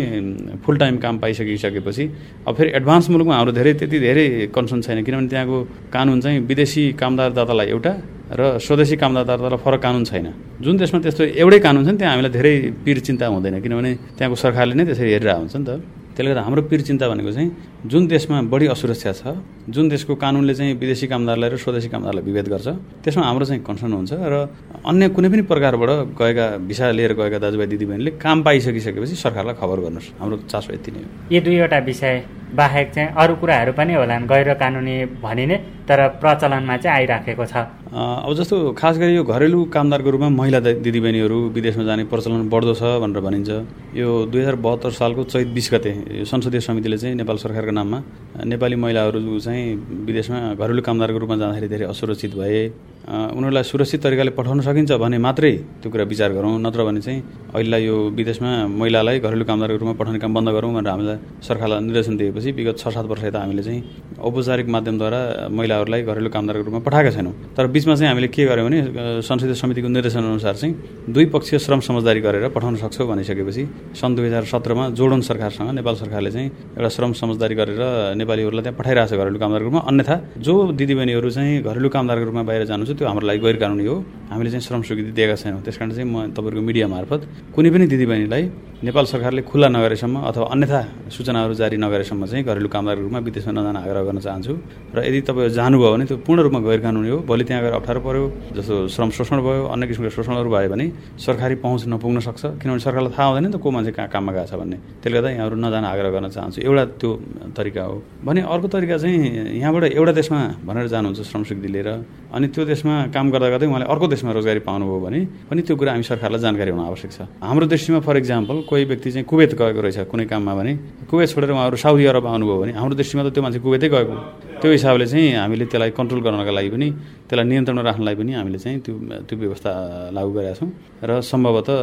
फुल 0.63 0.75
टाइम 0.81 0.95
काम 0.97 1.15
पाइसकिसकेपछि 1.21 2.03
अब 2.47 2.53
फेरि 2.55 2.69
एडभान्स 2.79 3.05
मुलुकमा 3.11 3.35
हाम्रो 3.35 3.51
धेरै 3.51 3.73
त्यति 3.77 3.97
धेरै 3.99 4.25
कन्सर्न 4.55 4.81
छैन। 4.81 4.97
किनभने 5.03 5.27
त्यहाँको 5.27 5.57
कानुन 5.91 6.17
चाहिँ 6.23 6.39
विदेशी 6.47 6.83
कामदारदातालाई 7.11 7.67
एउटा 7.75 7.93
र 8.31 8.41
स्वदेशी 8.63 8.95
कामदारदातालाई 8.95 9.59
फरक 9.59 9.81
कानुन 9.83 10.03
छैन। 10.07 10.27
जुन 10.63 10.75
देशमा 10.79 10.99
त्यस्तो 11.03 11.23
एउटै 11.35 11.59
कानुन 11.59 11.83
छ 11.83 11.89
नि 11.91 11.97
त्यहाँ 11.99 12.11
हामीलाई 12.15 12.31
धेरै 12.31 12.53
पिर 12.85 12.97
चिन्ता 13.03 13.25
हुँदैन। 13.27 13.59
किनभने 13.59 13.91
त्यहाँको 14.15 14.35
सरकारले 14.39 14.73
नै 14.79 14.83
त्यसरी 14.87 15.09
हेरिरहेको 15.11 15.41
हुन्छ 15.43 15.55
नि 15.59 15.65
त। 15.67 15.71
त्यसले 16.15 16.29
गर्दा 16.31 16.41
हाम्रो 16.47 16.61
पिर 16.71 16.81
चिन्ता 16.87 17.05
भनेको 17.11 17.31
चाहिँ 17.35 17.49
जुन 17.81 18.05
देशमा 18.07 18.41
बढी 18.45 18.67
असुरक्षा 18.69 19.11
छ 19.11 19.33
जुन 19.73 19.89
देशको 19.89 20.13
कानुनले 20.13 20.53
चाहिँ 20.53 20.73
विदेशी 20.77 21.07
कामदारलाई 21.09 21.49
र 21.49 21.57
स्वदेशी 21.57 21.89
कामदारलाई 21.89 22.23
विभेद 22.23 22.47
गर्छ 22.53 22.67
त्यसमा 23.01 23.25
हाम्रो 23.25 23.45
चाहिँ 23.45 23.63
कन्सर्न 23.65 23.93
हुन्छ 23.97 24.13
र 24.13 24.53
अन्य 24.85 25.09
कुनै 25.09 25.29
पनि 25.33 25.41
प्रकारबाट 25.49 25.89
गएका 26.13 26.45
भिसा 26.69 26.91
लिएर 26.93 27.13
गएका 27.17 27.37
दाजुभाइ 27.41 27.67
दिदीबहिनीले 27.73 28.11
काम 28.21 28.37
पाइसकिसकेपछि 28.45 29.15
सरकारलाई 29.25 29.55
खबर 29.57 29.77
गर्नुहोस्। 29.81 30.13
हाम्रो 30.21 30.37
चासो 30.45 30.73
यति 30.77 30.91
नै 30.93 31.01
हो। 31.01 31.09
यी 31.33 31.39
दुईवटा 31.41 31.79
विषय 31.89 32.13
बाहेक 32.53 32.87
चाहिँ 32.93 33.09
अरू 33.17 33.33
कुराहरू 33.41 33.71
पनि 33.73 33.93
होलान् 33.97 34.29
गैर 34.29 34.53
कानुनी 34.61 34.95
भनिने 35.25 35.57
तर 35.89 35.99
प्रचलनमा 36.21 36.77
चाहिँ 36.77 36.95
आइराखेको 36.97 37.45
छ। 37.45 37.55
अब 37.91 38.31
जस्तो 38.37 38.55
खास 38.77 38.97
गरी 39.01 39.15
यो 39.15 39.23
घरेलु 39.25 39.59
कामदारको 39.73 40.09
रूपमा 40.09 40.29
महिला 40.29 40.59
दिदीबहिनीहरू 40.85 41.37
विदेशमा 41.57 41.83
जाने 41.83 42.03
प्रचलन 42.13 42.49
बढ्दो 42.49 42.73
छ 42.77 42.83
भनेर 43.01 43.19
भनिन्छ। 43.25 43.49
यो 43.97 44.07
दुई 44.31 44.41
हजार 44.41 44.55
बहत्तर 44.65 44.91
सालको 44.99 45.23
चैत 45.31 45.47
बिस 45.55 45.67
गते 45.73 45.91
संसदीय 46.27 46.61
समितिले 46.61 46.97
चाहिँ 46.97 47.15
नेपाल 47.15 47.37
सरकारको 47.43 47.70
Yargılama 47.71 48.03
नेपाली 48.31 48.75
महिलाहरू 48.75 49.39
चाहिँ 49.39 49.75
विदेशमा 50.07 50.39
घरेलु 50.55 50.81
कामदारको 50.81 51.17
रूपमा 51.19 51.35
जाँदाखेरि 51.37 51.67
धेरै 51.67 51.85
असुरक्षित 51.91 52.33
भए। 52.39 52.63
उनीहरूलाई 53.11 53.63
सुरक्षित 53.63 54.01
तरिकाले 54.03 54.31
पठाउन 54.37 54.61
सकिन्छ 54.61 54.91
भने 55.03 55.17
मात्रै 55.17 55.51
त्यो 55.81 55.89
कुरा 55.91 56.03
विचार 56.05 56.31
गरौँ 56.37 56.59
नत्र 56.61 56.83
भने 56.87 57.01
चाहिँ 57.01 57.19
अहिलेलाई 57.53 57.83
यो 57.83 57.95
विदेशमा 58.15 58.51
महिलालाई 58.71 59.19
घरेलु 59.19 59.45
कामदारको 59.45 59.77
रूपमा 59.81 59.93
पठाउने 59.99 60.19
काम 60.23 60.31
बन्द 60.33 60.49
गरौँ 60.55 60.71
भनेर 60.73 60.91
हामीलाई 60.91 61.17
सरकारलाई 61.43 61.79
निर्देशन 61.81 62.17
दिएपछि 62.17 62.51
विगत 62.55 62.77
छ 62.77 62.93
सात 62.93 63.05
वर्ष 63.11 63.23
यता 63.23 63.39
हामीले 63.41 63.63
चाहिँ 63.63 63.81
औपचारिक 64.21 64.67
माध्यमद्वारा 64.69 65.19
महिलाहरूलाई 65.51 66.01
घरेलु 66.03 66.29
कामदारको 66.29 66.63
रूपमा 66.63 66.79
पठाएका 66.87 67.11
छैनौँ। 67.11 67.33
तर 67.57 67.67
बिचमा 67.67 67.95
चाहिँ 67.95 68.09
हामीले 68.11 68.27
के 68.31 68.45
गर्यौँ 68.45 68.67
भने 68.69 68.79
संसदीय 69.27 69.55
समितिको 69.59 69.87
निर्देशन 69.91 70.23
अनुसार 70.23 70.55
चाहिँ 70.61 70.73
दुई 71.09 71.25
पक्षीय 71.35 71.59
श्रम 71.59 71.79
समझदारी 71.89 72.21
गरेर 72.21 72.47
पठाउन 72.55 72.75
सक्छौँ 72.85 73.07
भनिसकेपछि 73.11 73.63
सन् 73.99 74.15
दुई 74.15 74.25
हजार 74.29 74.45
सत्रमा 74.53 74.89
जोडोन 74.95 75.21
सरकारसँग 75.25 75.69
नेपाल 75.73 75.95
सरकारले 76.05 76.31
चाहिँ 76.31 76.49
एउटा 76.77 76.89
श्रम 76.95 77.11
समझदारी 77.17 77.55
गरेर 77.59 77.81
नेपालीहरूलाई 78.21 78.63
त्यहाँ 78.63 78.77
पठाइरहेको 78.79 79.09
छ 79.09 79.19
घरेलु 79.21 79.37
कामदारको 79.41 79.65
रूपमा। 79.67 79.81
अन्यथा 79.89 80.15
जो 80.45 80.53
दिदीबहिनीहरू 80.79 81.29
चाहिँ 81.29 81.61
घरेलु 81.65 81.89
कामदारको 81.89 82.25
रूपमा 82.29 82.43
बाहिर 82.49 82.63
जानु 82.69 82.83
छ 82.85 82.91
त्यो 82.97 83.05
हाम्रो 83.09 83.25
लागि 83.27 83.39
गैर 83.41 83.57
कानुनी 83.61 83.85
हो। 83.85 83.95
हामीले 84.31 84.49
चाहिँ 84.53 84.63
श्रम 84.67 84.81
स्वीकृति 84.87 85.11
दिएका 85.17 85.35
छैनौँ। 85.41 85.61
त्यस 85.65 85.77
कारण 85.77 85.91
चाहिँ 85.97 86.07
म 86.07 86.31
तपाईँहरूको 86.31 86.63
मिडिया 86.69 86.85
मार्फत 86.87 87.21
कुनै 87.55 87.69
पनि 87.73 87.85
दिदीबहिनीलाई 87.91 88.43
नेपाल 88.81 89.05
सरकारले 89.05 89.41
खुल्ला 89.45 89.67
नगरेसम्म 89.77 90.15
अथवा 90.25 90.45
अन्यथा 90.53 90.79
सूचनाहरू 91.13 91.53
जारी 91.53 91.77
नगरेसम्म 91.77 92.25
चाहिँ 92.25 92.43
घरेलु 92.45 92.69
कामदारको 92.73 93.01
रूपमा 93.05 93.19
विदेशमा 93.27 93.51
नजान 93.53 93.77
आग्रह 93.77 94.01
गर्न 94.09 94.19
चाहन्छु। 94.25 94.53
र 94.95 94.97
यदि 95.05 95.19
तपाईँ 95.21 95.49
जानुभयो 95.53 95.89
भने 95.93 96.05
त्यो 96.09 96.17
पूर्ण 96.25 96.39
रूपमा 96.45 96.59
गैर 96.65 96.79
कानुनी 96.81 97.09
हो। 97.13 97.17
भोलि 97.29 97.43
त्यहाँ 97.45 97.61
गएर 97.61 97.73
अप्ठ्यारो 97.77 98.01
पऱ्यो 98.01 98.23
जस्तो 98.57 98.75
श्रम 98.89 99.09
शोषण 99.17 99.37
भयो 99.45 99.63
अन्य 99.69 99.85
किसिमको 99.85 100.09
शोषणहरू 100.17 100.49
भयो 100.49 100.69
भने 100.73 100.85
सरकारी 101.21 101.55
पहुँच 101.61 101.81
नपुग्न 101.93 102.19
सक्छ। 102.25 102.41
किनभने 102.57 102.81
सरकारलाई 102.81 103.13
थाहा 103.13 103.27
हुँदैन 103.29 103.45
नि 103.45 103.51
त 103.53 103.61
को 103.61 103.69
मान्छे 103.69 103.91
कहाँ 103.93 104.09
काममा 104.09 104.31
गएको 104.33 104.49
छ 104.49 104.53
भन्ने। 104.57 104.77
त्यसले 105.01 105.13
गर्दा 105.13 105.29
यहाँहरू 105.29 105.55
नजान 105.61 105.83
आग्रह 105.85 106.09
गर्न 106.09 106.27
चाहन्छु। 106.33 106.59
एउटा 106.65 106.83
त्यो 106.97 107.09
तरिका 107.53 107.83
हो। 107.85 107.95
भने 108.21 108.41
अर्को 108.45 108.67
तरिका 108.69 108.97
चाहिँ 109.01 109.57
यहाँबाट 109.57 109.83
एउटा 109.97 110.11
देशमा 110.13 110.39
भनेर 110.61 110.87
जानुहुन्छ 110.93 111.21
श्रम 111.25 111.43
स्वीकृति 111.43 111.69
लिएर 111.73 111.89
अनि 112.29 112.47
त्यो 112.53 112.63
देशमा 112.65 112.93
काम 113.09 113.25
गर्दा 113.33 113.49
गर्दै 113.49 113.65
उहाँले 113.65 113.85
अर्को 113.89 114.07
देशमा 114.13 114.31
रोजगारी 114.37 114.61
पाउनुभयो 114.61 114.99
भने 115.01 115.19
पनि 115.49 115.61
त्यो 115.65 115.75
कुरा 115.75 115.91
हामी 115.91 116.05
सरकारलाई 116.05 116.41
जानकारी 116.45 116.71
हुन 116.71 116.85
आवश्यक 116.85 117.11
छ। 117.11 117.19
हाम्रो 117.41 117.65
दृष्टिमा 117.65 117.99
फर 118.05 118.17
इक्जाम्पल 118.17 118.55
कोही 118.69 118.83
व्यक्ति 118.93 119.09
चाहिँ 119.11 119.25
कुवेत 119.25 119.51
गएको 119.57 119.81
रहेछ 119.81 119.99
कुनै 120.05 120.25
काममा 120.29 120.53
भने 120.53 120.71
कुवेत 121.09 121.29
छोडेर 121.33 121.51
उहाँहरू 121.51 121.77
साउदी 121.81 122.05
अरब 122.13 122.25
आउनुभयो 122.29 122.57
भने 122.61 122.71
हाम्रो 122.77 122.95
दृष्टिमा 123.01 123.21
त 123.25 123.33
त्यो 123.33 123.41
मान्छे 123.41 123.59
कुवेतै 123.65 123.89
गएको 123.89 124.15
त्यो 124.61 124.69
हिसाबले 124.71 125.05
चाहिँ 125.09 125.27
हामीले 125.41 125.65
त्यसलाई 125.65 125.91
कन्ट्रोल 125.97 126.21
गर्नका 126.21 126.51
लागि 126.53 126.69
पनि 126.69 126.87
त्यसलाई 127.25 127.45
नियन्त्रणमा 127.49 127.83
राख्नलाई 127.89 128.15
पनि 128.21 128.31
हामीले 128.37 128.59
चाहिँ 128.61 128.79
त्यो 128.85 128.93
त्यो 129.27 129.35
व्यवस्था 129.41 129.71
लागू 130.13 130.31
गरेका 130.37 130.53
छौँ। 130.61 130.69
र 131.01 131.11
सम्भवतः 131.25 131.75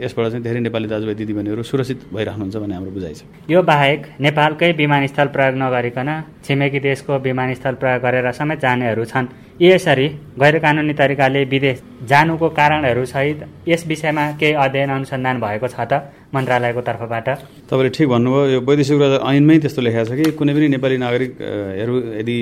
यसबाट 0.00 0.24
चाहिँ 0.32 0.42
धेरै 0.42 0.60
नेपाली 0.64 0.88
दाजुभाइ 0.88 1.14
दिदीबहिनीहरू 1.20 1.62
सुरक्षित 1.62 1.98
भइराख्नुहुन्छ 2.16 2.56
भन्ने 2.56 2.74
हाम्रो 2.74 2.90
बुझाइ 2.96 3.14
छ। 3.14 3.22
यो 3.52 3.60
बाहेक 3.60 4.00
नेपालकै 4.24 4.70
विमानस्थल 4.80 5.28
प्रयोग 5.50 5.62
नगरिकन 5.62 6.08
छिमेकी 6.44 6.80
देशको 6.80 7.18
विमानस्थल 7.18 7.74
प्रयोग 7.74 8.02
गरेर 8.02 8.30
समेत 8.32 8.60
जानेहरू 8.60 9.04
छन्। 9.04 9.26
यसरी 9.60 10.06
गैर 10.38 10.58
कानुनी 10.58 10.92
तरिकाले 10.94 11.44
विदेश 11.44 11.82
जानुको 12.06 12.48
कारणहरू 12.48 13.04
सहित 13.04 13.68
यस 13.68 13.86
विषयमा 13.86 14.24
केही 14.40 14.52
अध्ययन 14.54 14.90
अनुसन्धान 14.90 15.40
भएको 15.40 15.66
छ 15.66 15.80
त? 15.82 15.92
मन्त्रालयको 16.30 16.80
तर्फबाट। 16.86 17.28
तपाईँले 17.66 17.90
ठिक 17.90 18.06
भन्नुभयो 18.06 18.42
यो 18.54 18.58
वैदेशिक 18.62 18.96
रोजगार 19.02 19.22
ऐनमै 19.26 19.56
त्यस्तो 19.66 19.82
लेखेको 19.82 20.04
छ 20.06 20.12
कि 20.14 20.24
कुनै 20.38 20.52
पनि 20.54 20.66
नेपाली 20.78 20.96
नागरिकहरू 21.02 21.94
यदि 22.22 22.36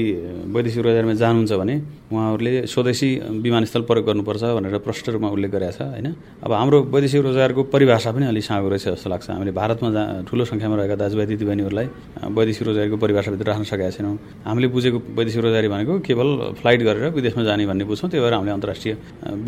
वैदेशिक 0.52 0.82
रोजगारमा 0.84 1.14
जानुहुन्छ 1.16 1.52
भने 1.56 1.74
उहाँहरूले 2.12 2.52
स्वदेशी 2.68 3.08
विमानस्थल 3.40 3.82
प्रयोग 3.88 4.04
गर्नुपर्छ 4.08 4.42
भनेर 4.60 4.76
प्रष्ट 4.84 5.08
रूपमा 5.08 5.28
उल्लेख 5.32 5.50
गरेका 5.56 5.72
छ 5.72 5.80
होइन? 5.88 6.08
अब 6.44 6.52
हाम्रो 6.52 6.78
वैदेशिक 6.92 7.20
रोजगारको 7.32 7.62
परिभाषा 7.72 8.10
पनि 8.12 8.24
अलिक 8.28 8.44
साँगो 8.44 8.68
रहेछ 8.68 8.84
जस्तो 8.92 9.08
लाग्छ। 9.08 9.26
हामीले 9.32 9.52
भारतमा 9.56 9.88
जहाँ 9.96 10.24
ठुलो 10.28 10.44
सङ्ख्यामा 10.44 10.76
रहेका 10.76 10.96
दाजुभाइ 11.08 11.26
दिदीबहिनीहरूलाई 11.32 11.86
वैदेशिक 12.28 12.64
रोजगारीको 12.68 12.96
परिभाषाभित्र 13.00 13.44
राख्न 13.48 13.64
सकेका 13.72 13.90
छैनौँ। 13.96 14.16
हामीले 14.44 14.68
बुझेको 14.68 14.98
वैदेशिक 15.16 15.40
रोजगारी 15.48 15.68
भनेको 15.72 15.92
केवल 16.04 16.28
फ्लाइट 16.60 16.80
गरेर 16.84 17.04
विदेशमा 17.16 17.42
जाने 17.48 17.64
भन्ने 17.64 17.84
बुझ्छौँ 17.88 18.08
त्यही 18.12 18.20
भएर 18.20 18.34
हामीले 18.36 18.52
अन्तर्राष्ट्रिय 18.52 18.92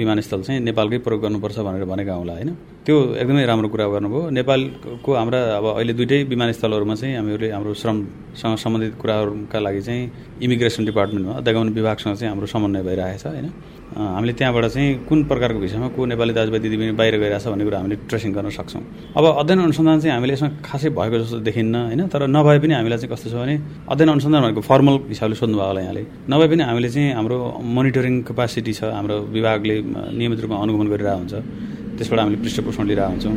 विमानस्थल 0.01 0.41
चाहिँ 0.49 0.61
नेपालकै 0.65 0.99
प्रयोग 1.05 1.21
गर्नुपर्छ 1.29 1.59
भनेर 1.61 1.85
भनेका 1.85 2.15
होला 2.17 2.33
होइन? 2.41 2.51
त्यो 2.81 2.97
एकदमै 3.21 3.45
राम्रो 3.45 3.69
कुरा 3.69 3.87
गर्नुभयो। 4.01 4.30
नेपालको 4.31 5.11
हाम्रा 5.15 5.39
अब 5.59 5.67
अहिले 5.77 5.93
दुइटै 5.99 6.19
विमानस्थलहरूमा 6.33 6.95
चाहिँ 7.01 7.15
हामीहरूले 7.17 7.49
हाम्रो 7.51 7.73
श्रमसँग 7.83 8.57
सम्बन्धित 8.65 8.95
कुराहरूका 9.03 9.59
लागि 9.67 9.83
चाहिँ 9.89 10.03
इमिग्रेसन 10.45 10.85
डिपार्टमेन्टमा 10.85 11.35
अध्यागमन 11.41 11.69
विभागसँग 11.79 12.15
चाहिँ 12.17 12.31
हाम्रो 12.33 12.47
समन्वय 12.47 12.83
भइरहेको 12.89 13.19
छ 13.19 13.27
होइन? 13.27 13.49
हामीले 13.91 14.33
त्यहाँबाट 14.39 14.65
चाहिँ 14.71 14.89
कुन 15.09 15.19
प्रकारको 15.27 15.59
विषयमा 15.59 15.89
को 15.99 16.01
नेपाली 16.15 16.33
दाजुभाइ 16.39 16.61
दिदीबहिनी 16.63 16.95
बाहिर 16.95 17.15
गइरहेछ 17.19 17.47
भन्ने 17.51 17.65
कुरा 17.67 17.79
हामीले 17.83 17.97
ट्रेसिङ 18.07 18.31
गर्न 18.33 18.49
सक्छौँ। 18.55 18.83
अब 19.19 19.25
अध्ययन 19.43 19.61
अनुसन्धान 19.67 19.99
चाहिँ 20.01 20.15
हामीले 20.15 20.33
यसमा 20.39 20.49
खासै 20.63 20.89
भएको 20.95 21.17
जस्तो 21.19 21.39
देखिन्न 21.43 21.75
होइन? 21.91 22.07
तर 22.07 22.31
नभए 22.31 22.59
पनि 22.63 22.75
हामीलाई 22.79 22.99
चाहिँ 23.03 23.11
कस्तो 23.11 23.29
छ 23.31 23.35
भने 23.35 23.55
अध्ययन 23.91 24.11
अनुसन्धान 24.15 24.41
भनेको 24.47 24.63
फर्मल 24.63 24.95
हिसाबले 25.11 25.35
सोध्नुभयो 25.43 25.67
होला 25.67 25.81
यहाँले। 25.83 26.03
नभए 26.31 26.47
पनि 26.55 26.63
हामीले 26.71 26.89
चाहिँ 26.95 27.13
हाम्रो 27.19 27.37
मोनिटरिङ 27.59 28.15
क्यापासिटी 28.31 28.73
छ 28.79 28.95
हाम्रो 28.95 29.17
विभागले 29.35 29.75
नियमित 30.15 30.39
रूपमा 30.47 30.57
अनुगमन 30.63 30.87
गरिरहेको 30.95 31.19
हुन्छ। 31.19 31.35
त्यसबाट 32.01 32.19
हामीले 32.21 32.39
पृष्ठपोषण 32.41 32.85
लिइरहेको 32.89 33.13
हुन्छौँ। 33.13 33.35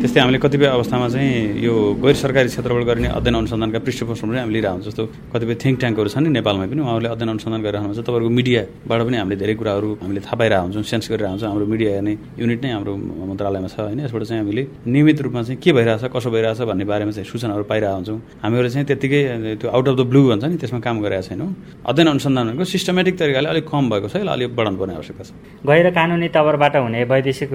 त्यस्तै 0.00 0.20
हामीले 0.20 0.38
कतिपय 0.38 0.68
अवस्थामा 0.78 1.06
चाहिँ 1.14 1.32
यो 1.66 1.74
गैर 1.98 2.14
सरकारी 2.22 2.48
क्षेत्रबाट 2.54 2.84
गर्ने 2.86 3.08
अध्ययन 3.18 3.34
अनुसन्धानका 3.42 3.78
पृष्ठपोषण 3.82 4.26
पनि 4.30 4.38
हामीले 4.38 4.60
लिइरहेको 4.62 4.84
जस्तो 4.86 5.02
कतिपय 5.34 5.54
थिङ्क 5.64 5.76
ट्याङ्कहरू 5.82 6.08
छन् 6.14 6.24
नि 6.24 6.30
नेपालमा 6.38 6.64
पनि 6.70 6.80
उहाँहरूले 6.84 7.10
अध्ययन 7.14 7.30
अनुसन्धान 7.34 7.60
गरिरहनुहुन्छ 7.66 8.00
तपाईँहरूको 8.04 8.32
मिडियाबाट 8.38 9.00
पनि 9.08 9.16
हामीले 9.18 9.36
धेरै 9.42 9.54
कुराहरू 9.58 9.88
हामीले 10.04 10.20
थाहा 10.22 10.36
पाइरहेको 10.40 10.64
हुन्छौँ 10.64 10.84
सेन्स 10.92 11.04
गरिरहेको 11.10 11.32
हुन्छौँ। 11.34 11.48
हाम्रो 11.50 11.66
मिडिया 11.72 11.90
हेर्ने 11.96 12.12
युनिट 12.38 12.60
नै 12.64 12.70
हाम्रो 12.76 12.92
मन्त्रालयमा 13.32 13.68
छ 13.72 13.76
होइन। 13.80 14.00
यसबाट 14.04 14.22
चाहिँ 14.28 14.40
हामीले 14.44 14.62
नियमित 14.86 15.18
रूपमा 15.24 15.42
चाहिँ 15.48 15.58
के 15.64 15.70
भइरहेछ 15.72 16.04
कसो 16.14 16.28
भइरहेछ 16.30 16.60
भन्ने 16.68 16.84
बारेमा 16.84 17.12
चाहिँ 17.16 17.26
सूचनाहरू 17.32 17.64
पाइरहेको 17.64 17.96
हुन्छौँ। 17.96 18.18
हामीहरू 18.44 18.68
चाहिँ 18.68 18.86
त्यत्तिकै 18.86 19.20
त्यो 19.60 19.68
आउट 19.72 19.86
अफ 19.88 19.94
द 19.98 20.02
ब्लू 20.04 20.20
भन्छ 20.30 20.44
नि 20.44 20.56
त्यसमा 20.60 20.80
काम 20.84 20.96
गरिरहेको 21.00 21.28
छैनौँ। 21.32 21.48
अध्ययन 21.88 22.08
अनुसन्धान 22.12 22.44
भनेको 22.52 22.64
सिस्टमेटिक 22.76 23.14
तरिकाले 23.18 23.48
अलिक 23.48 23.64
कम 23.72 23.84
भएको 23.90 24.06
छ 24.12 24.14
यसलाई 24.20 24.34
अलिक 24.36 24.50
बढाउनु 24.52 24.78
पर्ने 24.78 24.94
आवश्यकता 25.00 25.24
छ। 25.24 25.30
गैर 25.64 25.86
कानुनी 25.96 26.28
तवरबाट 26.28 26.74
हुने 26.76 27.00
वैदेशिक 27.08 27.48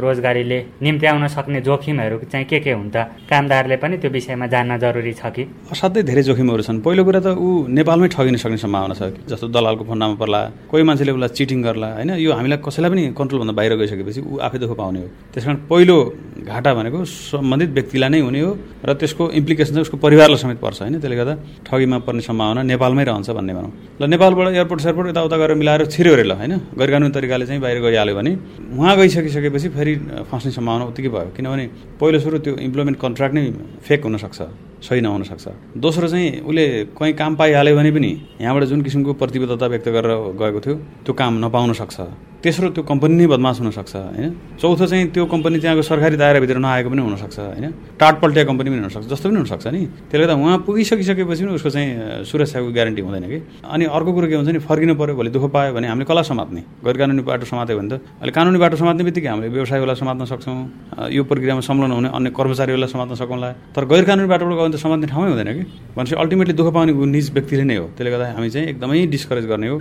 रोजगारीले 0.50 0.82
निम्त्याउन 0.82 1.28
सक्ने 1.28 1.62
जोखिमहरू 1.62 2.18
चाहिँ 2.32 2.46
के 2.50 2.60
के 2.60 2.72
हुन्छ? 2.74 2.96
कामदारले 3.30 3.78
पनि 3.78 3.98
त्यो 4.02 4.10
विषयमा 4.10 4.48
जान्न 4.50 4.78
जरुरी 4.80 5.14
छ 5.14 5.24
कि? 5.30 5.44
असाध्यै 5.72 6.04
धेरै 6.04 6.24
जोखिमहरू 6.24 6.64
छन्। 6.66 6.82
पहिलो 6.82 7.04
कुरा 7.06 7.20
त 7.22 7.28
ऊ 7.38 7.68
नेपालमै 7.70 8.08
ठगिन 8.10 8.36
सक्ने 8.42 8.58
सम्भावना 8.58 8.94
छ 8.98 9.02
जस्तो 9.30 9.48
दलालको 9.54 9.84
फोन 9.86 9.98
नाममा 9.98 10.18
पर्ला 10.18 10.40
कोही 10.70 10.84
मान्छेले 10.84 11.12
उसलाई 11.14 11.30
चिटिङ 11.38 11.60
गर्ला 11.62 11.88
होइन? 12.02 12.10
यो 12.18 12.30
हामीलाई 12.34 12.60
कसैलाई 12.66 12.90
पनि 12.90 13.02
कन्ट्रोलभन्दा 13.14 13.54
बाहिर 13.54 13.74
गइसकेपछि 13.78 14.22
ऊ 14.26 14.38
आफै 14.42 14.58
दुःख 14.58 14.74
पाउने 14.74 15.00
हो। 15.00 15.08
त्यस 15.34 15.46
पहिलो 15.70 15.96
घाटा 16.50 16.72
भनेको 16.74 17.00
सम्बन्धित 17.06 17.70
व्यक्तिलाई 17.78 18.10
नै 18.10 18.20
हुने 18.26 18.40
हो 18.42 18.52
र 18.82 18.90
त्यसको 18.98 19.24
इम्प्लिकेसन 19.40 19.74
चाहिँ 19.78 19.86
उसको 19.86 19.98
परिवारलाई 20.02 20.40
समेत 20.40 20.60
पर्छ 20.64 20.78
होइन? 20.82 20.96
त्यसले 21.00 21.16
गर्दा 21.20 21.34
ठगीमा 21.68 21.98
पर्ने 22.08 22.22
सम्भावना 22.26 22.62
नेपालमै 22.66 23.04
रहन्छ 23.06 23.30
भन्ने 23.38 23.54
भनौँ। 23.54 23.72
ल 24.02 24.04
नेपालबाट 24.10 24.48
एयरपोर्ट 24.56 24.82
सेयरपोर्ट 24.82 25.08
यताउता 25.14 25.38
गरेर 25.38 25.56
मिलाएर 25.62 25.82
छिर्यो 25.94 26.14
अरे 26.16 26.26
ल 26.26 26.34
होइन? 26.40 26.54
गैर 26.80 26.90
कानुनी 26.90 27.12
तरिकाले 27.14 27.46
चाहिँ 27.46 27.62
बाहिर 27.62 27.78
गइहाल्यो 27.86 28.16
भने 28.16 28.32
उहाँ 28.80 28.96
गइसकिसकेपछि 28.98 29.68
फेरि 29.76 29.94
फस्ने 30.40 30.52
सम्भावना 30.56 30.86
उत्तिकै 30.90 31.10
भयो। 31.12 31.30
किनभने 31.36 31.66
पहिलो 32.00 32.20
सुरु 32.24 32.38
त्यो 32.40 32.54
इम्प्लोइमेन्ट 32.68 32.98
कन्ट्र्याक्ट 33.04 33.36
नै 33.36 33.44
फेक 33.84 34.02
हुनसक्छ 34.08 34.40
सही 34.88 35.02
नहुन 35.04 35.24
सक्छ 35.28 35.46
दोस्रो 35.84 36.08
चाहिँ 36.08 36.28
उसले 36.48 36.66
कहीँ 36.96 37.14
काम 37.22 37.36
पाइहाल्यो 37.36 37.76
भने 37.76 37.92
पनि 37.92 38.12
यहाँबाट 38.42 38.64
जुन 38.72 38.82
किसिमको 38.88 39.14
प्रतिबद्धता 39.22 39.68
व्यक्त 39.68 39.88
गरेर 39.96 40.12
गएको 40.40 40.60
थियो 40.66 40.76
त्यो 41.04 41.14
काम 41.22 41.34
नपाउन 41.46 41.74
सक्छ 41.76 41.98
तेस्रो 42.40 42.70
त्यो 42.72 42.84
कम्पनी 42.88 43.16
नै 43.20 43.28
बदमास 43.28 43.60
हुनसक्छ 43.60 43.96
होइन? 44.16 44.32
चौथो 44.64 44.86
चाहिँ 44.88 45.12
त्यो 45.12 45.26
कम्पनी 45.28 45.60
त्यहाँको 45.60 45.84
सरकारी 45.84 46.16
दायराभित्र 46.16 46.58
नआएको 46.64 46.90
पनि 46.90 47.02
हुनसक्छ 47.04 47.38
होइन? 47.40 48.00
टाट 48.00 48.16
पल्टिया 48.24 48.44
कम्पनी 48.48 48.70
पनि 48.72 48.80
हुनसक्छ 48.88 49.06
जस्तो 49.12 49.28
पनि 49.28 49.38
हुनसक्छ 49.44 49.68
नि। 49.68 49.82
त्यसले 50.08 50.24
गर्दा 50.24 50.36
उहाँ 50.40 50.58
पुगिसकिसकेपछि 50.64 51.44
पनि 51.44 51.54
उसको 51.60 51.70
चाहिँ 51.70 52.24
सुरक्षाको 52.24 52.72
ग्यारेन्टी 52.72 53.02
हुँदैन 53.04 53.26
कि? 53.28 53.38
अनि 53.60 53.86
अर्को 53.92 54.12
कुरो 54.16 54.28
के 54.32 54.36
हुन्छ 54.40 54.50
नि 54.56 54.60
फर्किनु 54.64 54.96
पऱ्यो 54.96 55.16
भोलि 55.20 55.30
दुःख 55.36 55.46
पायो 55.52 55.74
भने 55.76 55.88
हामीले 55.92 56.08
कसलाई 56.08 56.24
समात्ने। 56.32 56.62
गैर 56.80 56.96
कानुनी 56.96 57.22
बाटो 57.28 57.46
समात्यो 57.46 57.76
भने 57.76 57.90
त 57.92 58.00
अहिले 58.24 58.32
कानुनी 58.32 58.58
बाटो 58.64 58.76
समात्ने 58.80 59.04
बित्तिकै 59.04 59.28
हामीले 59.28 59.50
व्यवसायलाई 59.60 59.96
समात्न 60.00 60.24
सक्छौँ 60.32 61.12
यो 61.12 61.24
प्रक्रियामा 61.28 61.60
संलग्न 61.60 61.92
हुने 61.92 62.10
अन्य 62.16 62.30
कर्मचारीहरूलाई 62.40 62.88
समात्न 62.88 63.14
सकौँला 63.20 63.50
तर 63.76 63.84
गैर 63.84 64.04
कानुनी 64.08 64.28
बाटोबाट 64.32 64.56
गयो 64.56 64.64
भने 64.64 64.74
त 64.74 64.80
समात्ने 64.80 65.08
ठाउँै 65.12 65.30
हुँदैन 65.36 65.50
कि? 65.60 65.64
भनेपछि 65.92 66.16
अल्टिमेटली 66.16 66.54
दुःख 66.56 66.72
पाउने 66.72 66.92
निज 66.96 67.36
व्यक्तिले 67.36 67.64
नै 67.68 67.76
हो। 67.84 67.86
त्यसले 68.00 68.12
गर्दा 68.16 68.26
हामी 68.32 68.50
चाहिँ 68.50 68.68
एकदमै 68.72 69.06
डिस्करेज 69.12 69.46
गर्ने 69.52 69.68
हो। 69.68 69.78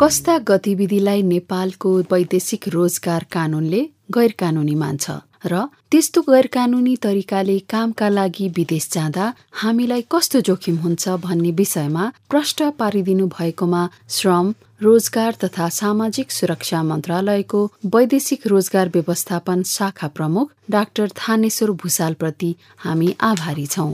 कस्ता 0.00 0.36
गतिविधिलाई 0.48 1.22
नेपालको 1.22 1.90
वैदेशिक 2.10 2.68
रोजगार 2.74 3.24
कानूनले 3.32 3.80
गैर 4.16 4.32
कानुनी 4.42 4.74
मान्छ 4.82 5.16
र 5.46 5.58
त्यस्तो 5.90 6.22
गैर 6.28 6.46
कानुनी 6.54 6.94
तरिकाले 7.04 7.56
कामका 7.72 8.08
लागि 8.08 8.46
विदेश 8.58 8.86
जाँदा 8.92 9.26
हामीलाई 9.62 10.04
कस्तो 10.14 10.40
जोखिम 10.48 10.76
हुन्छ 10.84 11.16
भन्ने 11.24 11.50
विषयमा 11.58 12.04
प्रष्ट 12.30 12.62
पारिदिनु 12.78 13.26
भएकोमा 13.34 13.82
श्रम 14.16 14.54
रोजगार 14.82 15.36
तथा 15.44 15.68
सामाजिक 15.80 16.32
सुरक्षा 16.38 16.82
मन्त्रालयको 16.92 17.60
वैदेशिक 17.96 18.46
रोजगार 18.54 18.94
व्यवस्थापन 18.96 19.62
शाखा 19.72 20.08
प्रमुख 20.16 20.56
डाक्टर 20.70 21.12
थानेश्वर 21.20 21.74
भूषालप्रति 21.84 22.50
हामी 22.86 23.12
आभारी 23.30 23.66
छौं। 23.66 23.92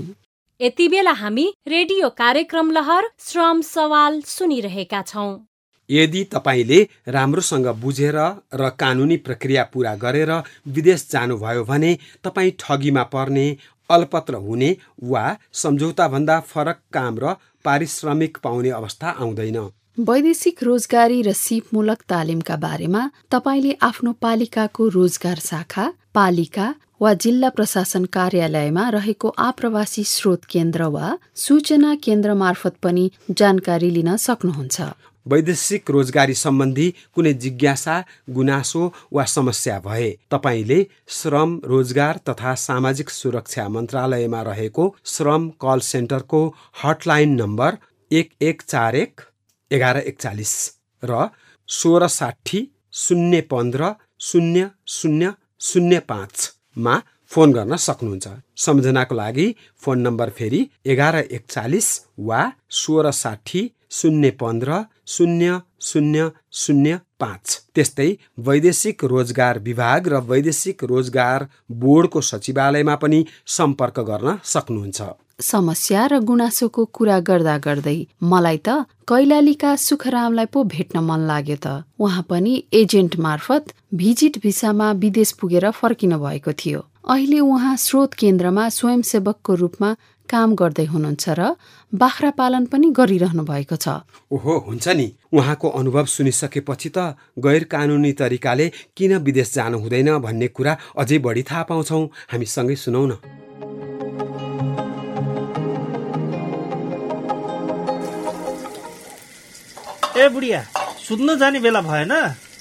यति 0.60 0.88
बेला 0.88 1.18
हामी 1.25 1.50
रेडियो 1.68 2.14
कार्यक्रम 2.22 2.70
लहर 2.78 3.12
श्रम 3.26 3.60
सवाल 3.72 4.22
सुनिरहेका 4.28 5.02
छौं। 5.08 5.30
यदि 5.90 6.24
तपाईँले 6.32 6.80
राम्रोसँग 7.08 7.66
बुझेर 7.82 8.18
र 8.54 8.68
कानुनी 8.78 9.16
प्रक्रिया 9.26 9.62
पुरा 9.72 9.94
गरेर 9.96 10.32
विदेश 10.74 11.08
जानुभयो 11.12 11.64
भने 11.64 11.96
तपाईँ 12.24 12.52
ठगीमा 12.60 13.02
पर्ने 13.14 13.46
अल्पत्र 13.90 14.34
हुने 14.44 14.76
वा 15.04 15.24
सम्झौताभन्दा 15.54 16.38
फरक 16.48 16.78
काम 16.92 17.18
र 17.18 17.34
पारिश्रमिक 17.64 18.38
पाउने 18.42 18.70
अवस्था 18.72 19.08
आउँदैन। 19.20 19.58
वैदेशिक 19.98 20.62
रोजगारी 20.62 21.20
र 21.22 21.32
सिपमूलक 21.34 22.00
तालिमका 22.08 22.56
बारेमा 22.56 23.02
तपाईँले 23.30 23.76
आफ्नो 23.82 24.12
पालिकाको 24.22 24.88
रोजगार 24.88 25.38
शाखा 25.40 25.84
पालिका 26.14 26.66
वा 27.00 27.12
जिल्ला 27.14 27.48
प्रशासन 27.48 28.04
कार्यालयमा 28.16 28.88
रहेको 28.88 29.28
आप्रवासी 29.38 30.04
स्रोत 30.04 30.44
केन्द्र 30.44 30.84
वा 30.92 31.16
सूचना 31.36 31.94
केन्द्र 32.04 32.34
मार्फत 32.34 32.76
पनि 32.82 33.10
जानकारी 33.30 33.90
लिन 33.90 34.16
सक्नुहुन्छ। 34.16 34.80
वैदेशिक 35.26 35.90
रोजगारी 35.90 36.35
सम्बन्धी 36.37 36.88
कुनै 37.14 37.33
जिज्ञासा 37.45 37.97
गुनासो 38.30 38.83
वा 39.12 39.25
समस्या 39.28 39.78
भए 39.80 40.11
तपाईँले 40.30 40.78
श्रम 41.16 41.59
रोजगार 41.64 42.21
तथा 42.28 42.54
सामाजिक 42.61 43.11
सुरक्षा 43.12 43.68
मन्त्रालयमा 43.68 44.42
रहेको 44.42 44.85
श्रम 45.14 45.49
कल 45.61 45.80
सेन्टरको 45.88 46.42
हटलाइन 46.83 47.35
नम्बर 47.40 47.78
एक 48.11 48.30
एक 48.42 48.62
चार 48.64 48.95
एक 48.97 49.21
एघार 49.71 49.97
एकचालिस 49.99 50.54
र 51.02 51.26
सोह्र 51.68 52.06
साठी 52.11 52.61
शून्य 52.97 53.40
पन्ध्र 53.50 53.90
शून्य 54.21 54.68
शून्य 54.90 55.30
शून्य 55.61 55.99
पाँचमा 56.09 56.99
फोन 57.30 57.52
गर्न 57.52 57.76
सक्नुहुन्छ। 57.76 58.28
सम्झनाको 58.56 59.14
लागि 59.14 59.47
फोन 59.83 59.99
नम्बर 60.00 60.30
फेरि 60.30 60.61
एघार 60.87 61.16
एकचालिस 61.16 61.88
वा 62.18 62.42
सोह्र 62.71 63.11
साठी 63.11 63.62
शून्य 63.90 64.30
पन्ध्र 64.30 64.80
शून्य 65.06 65.59
शून्य 65.80 66.28
शून्य 66.52 66.99
पाँच। 67.21 67.61
त्यस्तै 67.75 68.11
वैदेशिक 68.38 69.04
रोजगार 69.04 69.59
विभाग 69.59 70.09
र 70.09 70.21
वैदेशिक 70.30 70.85
रोजगार 70.85 71.47
बोर्डको 71.71 72.21
सचिवालयमा 72.21 72.95
पनि 72.95 73.25
सम्पर्क 73.47 74.00
गर्न 74.00 74.37
सक्नुहुन्छ। 74.45 75.02
समस्या 75.40 76.06
र 76.08 76.18
गुनासोको 76.24 76.84
कुरा 76.96 77.18
गर्दा 77.20 77.56
गर्दै 77.60 77.98
मलाई 78.24 78.58
त 78.64 78.88
कैलालीका 79.04 79.70
सुखरामलाई 79.76 80.48
पो 80.48 80.62
भेट्न 80.64 80.98
मन 81.04 81.20
लाग्यो 81.28 81.56
त। 81.60 81.84
उहाँ 82.00 82.24
पनि 82.24 82.52
एजेन्ट 82.72 83.16
मार्फत 83.20 83.64
भिजिट 83.92 84.40
भिसामा 84.40 84.88
विदेश 85.04 85.32
पुगेर 85.36 85.70
फर्किनु 85.76 86.16
भएको 86.18 86.52
थियो। 86.56 86.80
अहिले 87.04 87.40
उहाँ 87.52 87.76
स्रोत 87.76 88.14
केन्द्रमा 88.16 88.68
स्वयंसेवकको 88.80 89.54
रूपमा 89.54 89.90
काम 90.28 90.54
गर्दै 90.56 90.86
हुनुहुन्छ 90.88 91.24
र 91.28 91.52
बाख्रा 91.92 92.30
पालन 92.40 92.64
पनि 92.72 92.90
गरिरहनु 92.96 93.44
भएको 93.44 93.76
छ। 93.76 94.08
ओहो 94.32 94.58
हुन्छ 94.66 94.88
नि। 94.88 95.06
उहाँको 95.36 95.68
अनुभव 95.68 96.06
सुनिसकेपछि 96.16 96.88
त 96.96 97.12
गैर 97.36 97.64
कानुनी 97.68 98.12
तरिकाले 98.16 98.66
किन 98.96 99.12
विदेश 99.20 99.52
जानु 99.52 99.84
हुँदैन 99.84 100.16
भन्ने 100.18 100.48
कुरा 100.48 100.72
अझै 100.96 101.18
बढी 101.20 101.42
थाहा 101.44 101.62
पाउँछौ। 101.68 102.00
हामी 102.32 102.46
सँगै 102.48 102.76
सुनौ 102.80 103.04
न। 103.06 103.45
ए 110.16 110.28
बुढिया 110.28 110.61
सुत्न 110.99 111.37
जाने 111.38 111.61
बेला 111.61 111.80
भएन। 111.82 112.12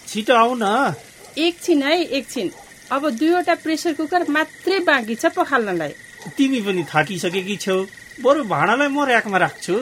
छिटो 0.07 0.33
आऊ 0.35 0.55
न। 0.59 0.93
एकछिन 1.37 1.83
है 1.83 1.93
एकछिन। 2.03 2.51
अब 2.91 3.09
दुईवटा 3.11 3.55
प्रेसर 3.63 3.93
कुकर 3.93 4.27
मात्रै 4.29 4.79
बाँकी 4.83 5.15
छ 5.15 5.31
पखाल्नलाई। 5.31 5.93
तिमी 6.35 6.59
पनि 6.61 6.83
थाकिसकेकी 6.83 7.55
छेउ 7.55 7.85
बरु 8.19 8.43
भाँडालाई 8.43 8.87
म 8.87 9.07
ऱ्याकमा 9.07 9.37
राख्छु। 9.37 9.75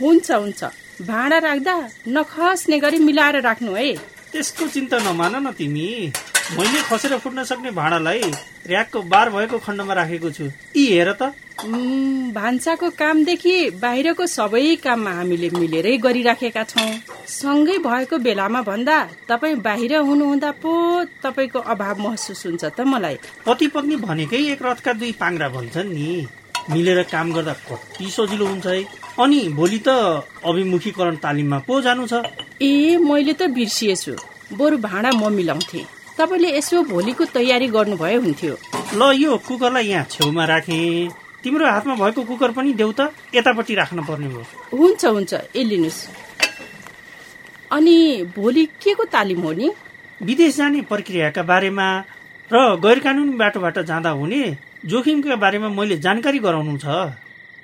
हुन्छ 0.00 0.30
हुन्छ। 0.32 0.62
भाँडा 1.06 1.38
राख्दा 1.38 1.74
नखस्ने 2.08 2.78
गरी 2.80 2.98
मिलाएर 2.98 3.40
राख्नु 3.40 3.72
है। 3.74 3.94
त्यसको 4.32 4.66
चिन्ता 4.68 4.98
नमान 5.06 5.34
न 5.46 5.52
तिमी। 5.54 5.88
मैले 6.58 6.80
खसेर 6.90 7.16
फुट्न 7.22 7.44
सक्ने 7.44 7.70
भाँडालाई 7.70 8.22
ऱ्याकको 8.66 9.02
बार 9.06 9.30
भएको 9.30 9.58
खण्डमा 9.62 9.94
राखेको 9.94 10.30
छु। 10.30 10.44
यी 10.76 10.86
हेर 10.90 11.12
त। 11.12 11.32
भान्साको 11.62 12.88
कामदेखि 12.90 13.54
बाहिरको 13.82 14.26
सबै 14.26 14.74
काममा 14.82 15.10
हामीले 15.10 15.50
मिलेरै 15.54 15.96
गरिराखेका 15.96 16.62
छौँ। 16.64 16.90
सँगै 17.28 17.78
भएको 17.78 18.18
बेलामा 18.18 18.62
भन्दा 18.62 18.96
तपाईँ 19.28 19.54
बाहिर 19.62 19.94
हुनुहुँदा 20.02 20.50
पो 20.58 20.72
तपाईँको 21.22 21.58
अभाव 21.58 21.98
महसुस 22.02 22.46
हुन्छ 22.46 22.64
त 22.64 22.80
मलाई। 22.82 23.16
पति 23.46 23.66
पत्नी 23.74 23.96
भनेकै 23.96 24.42
एक 24.52 24.62
रथका 24.62 24.92
दुई 24.92 25.12
पाङ्रा 25.22 25.48
भन्छन् 25.48 25.94
नि। 25.94 26.26
मिलेर 26.70 27.02
काम 27.14 27.32
गर्दा 27.32 27.54
कति 27.70 28.10
सजिलो 28.10 28.46
हुन्छ 28.46 28.66
है। 28.66 28.82
अनि 29.22 29.40
भोलि 29.54 29.78
त 29.86 29.88
अभिमुखीकरण 30.42 31.16
तालिममा 31.22 31.58
पो 31.62 31.80
जानु 31.80 32.06
छ। 32.06 32.26
ए 32.62 32.98
मैले 32.98 33.32
त 33.38 33.46
बिर्सिएछु। 33.54 34.18
बरु 34.58 34.76
भाँडा 34.82 35.10
म 35.14 35.32
मिलाउँथे। 35.32 35.86
तपाईँले 36.18 36.56
यसो 36.58 36.82
भोलिको 36.90 37.24
तयारी 37.30 37.66
गर्नुभए 37.70 38.14
हुन्थ्यो। 38.14 38.54
ल 38.98 39.00
यो 39.14 39.36
कुकरलाई 39.46 39.86
यहाँ 39.86 40.04
छेउमा 40.10 40.44
राखे। 40.44 41.21
तिम्रो 41.44 41.66
हातमा 41.66 41.94
भएको 41.94 42.22
कुकर 42.24 42.50
पनि 42.52 42.72
देऊ 42.72 42.92
त 42.92 43.10
यतापट्टि 43.34 43.74
राख्न 43.74 44.04
पर्ने 44.06 44.26
हो। 44.32 44.42
हुन्छ 44.72 45.04
हुन्छ 45.04 45.32
ए 45.56 45.62
लिनुहोस्। 45.64 46.00
अनि 47.70 47.96
भोलि 48.36 48.64
के 48.82 48.94
को 48.94 49.04
तालिम 49.04 49.40
हो 49.42 49.52
नि? 49.52 49.70
विदेश 50.20 50.56
जाने 50.56 50.80
प्रक्रियाका 50.90 51.42
बारेमा 51.42 51.86
र 52.50 52.56
गैर 52.78 52.98
कानुनी 53.00 53.36
बाटोबाट 53.36 53.78
जाँदा 53.90 54.10
हुने 54.10 54.42
जोखिमका 54.86 55.36
बारेमा 55.36 55.68
मैले 55.68 55.96
जानकारी 55.98 56.38
गराउनु 56.38 56.76
छ। 56.78 56.86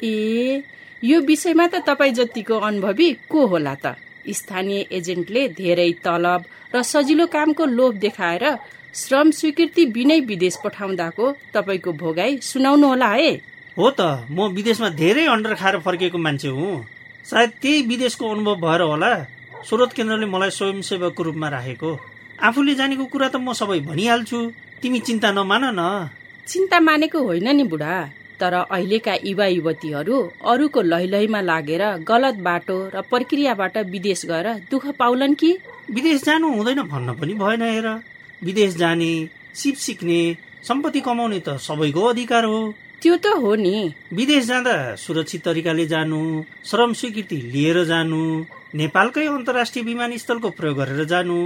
ए 0.03 0.63
यो 1.03 1.21
विषयमा 1.21 1.67
त 1.67 1.83
तपाईँ 1.87 2.13
जतिको 2.15 2.59
अनुभवी 2.59 3.09
को 3.31 3.47
होला 3.47 3.75
त? 3.75 3.95
स्थानीय 4.29 4.87
एजेन्टले 4.93 5.43
धेरै 5.55 5.91
तलब 6.05 6.45
र 6.75 6.83
सजिलो 6.83 7.27
कामको 7.27 7.65
लोभ 7.65 7.95
देखाएर 7.97 8.45
श्रम 8.95 9.31
स्वीकृति 9.31 9.85
बिनै 9.95 10.19
विदेश 10.21 10.57
पठाउँदाको 10.65 11.25
तपाईँको 11.55 11.93
भोगाई 11.93 12.39
सुनाउनु 12.43 12.87
होला 12.89 13.09
है। 13.13 13.31
हो 13.79 13.91
त 13.91 14.01
म 14.31 14.47
विदेशमा 14.51 14.89
धेरै 15.01 15.25
अन्डर 15.27 15.55
खाएर 15.55 15.79
फर्किएको 15.79 16.19
मान्छे 16.19 16.49
हुँ। 16.49 16.85
सायद 17.27 17.51
त्यही 17.63 17.83
विदेशको 17.87 18.31
अनुभव 18.31 18.55
भएर 18.65 18.81
होला। 18.83 19.11
स्रोत 19.69 19.93
केन्द्रले 19.93 20.27
मलाई 20.27 20.51
स्वयंसेवकको 20.51 21.23
रूपमा 21.23 21.49
राखेको। 21.49 21.91
आफूले 22.43 22.75
जानेको 22.75 23.05
कुरा 23.05 23.29
त 23.29 23.37
म 23.37 23.53
सबै 23.55 23.79
भनिहाल्छु। 23.81 24.39
तिमी 24.83 24.99
चिन्ता 25.01 25.31
नमान 25.31 25.65
न। 25.79 26.11
चिन्ता 26.47 26.79
मानेको 26.81 27.19
होइन 27.23 27.49
नि 27.57 27.65
बुढा। 27.65 27.95
तर 28.41 28.55
अहिलेका 28.55 29.15
युवा 29.25 29.47
युवतीहरू 29.47 30.17
अरूको 30.43 30.81
लैलैमा 30.83 31.41
लागेर 31.41 31.83
गलत 32.03 32.35
बाटो 32.39 32.79
र 32.95 33.03
प्रक्रियाबाट 33.11 33.77
विदेश 33.95 34.21
गएर 34.27 34.47
दुःख 34.71 34.87
पाउलन् 34.99 35.35
कि? 35.35 35.51
विदेश 35.91 36.25
जानु 36.25 36.47
हुँदैन 36.49 36.83
भन्न 36.83 37.15
पनि 37.15 37.35
भएन 37.35 37.63
हेर। 37.63 37.89
विदेश 38.43 38.77
जाने 38.77 39.13
सिप 39.55 39.75
सिक्ने 39.75 40.21
सम्पत्ति 40.63 41.01
कमाउने 41.01 41.41
त 41.41 41.59
सबैको 41.59 42.03
अधिकार 42.05 42.45
हो। 42.45 42.61
त्यो 43.03 43.17
त 43.17 43.27
हो 43.39 43.55
नि। 43.55 43.75
विदेश 44.13 44.45
जाँदा 44.47 44.75
सुरक्षित 44.99 45.43
तरिकाले 45.45 45.87
जानु 45.87 46.19
श्रम 46.67 46.93
स्वीकृति 46.99 47.37
लिएर 47.55 47.79
जानु 47.85 48.19
नेपालकै 48.75 49.27
अन्तर्राष्ट्रिय 49.27 49.85
विमानस्थलको 49.85 50.49
प्रयोग 50.59 50.77
गरेर 50.79 51.05
जानु 51.07 51.37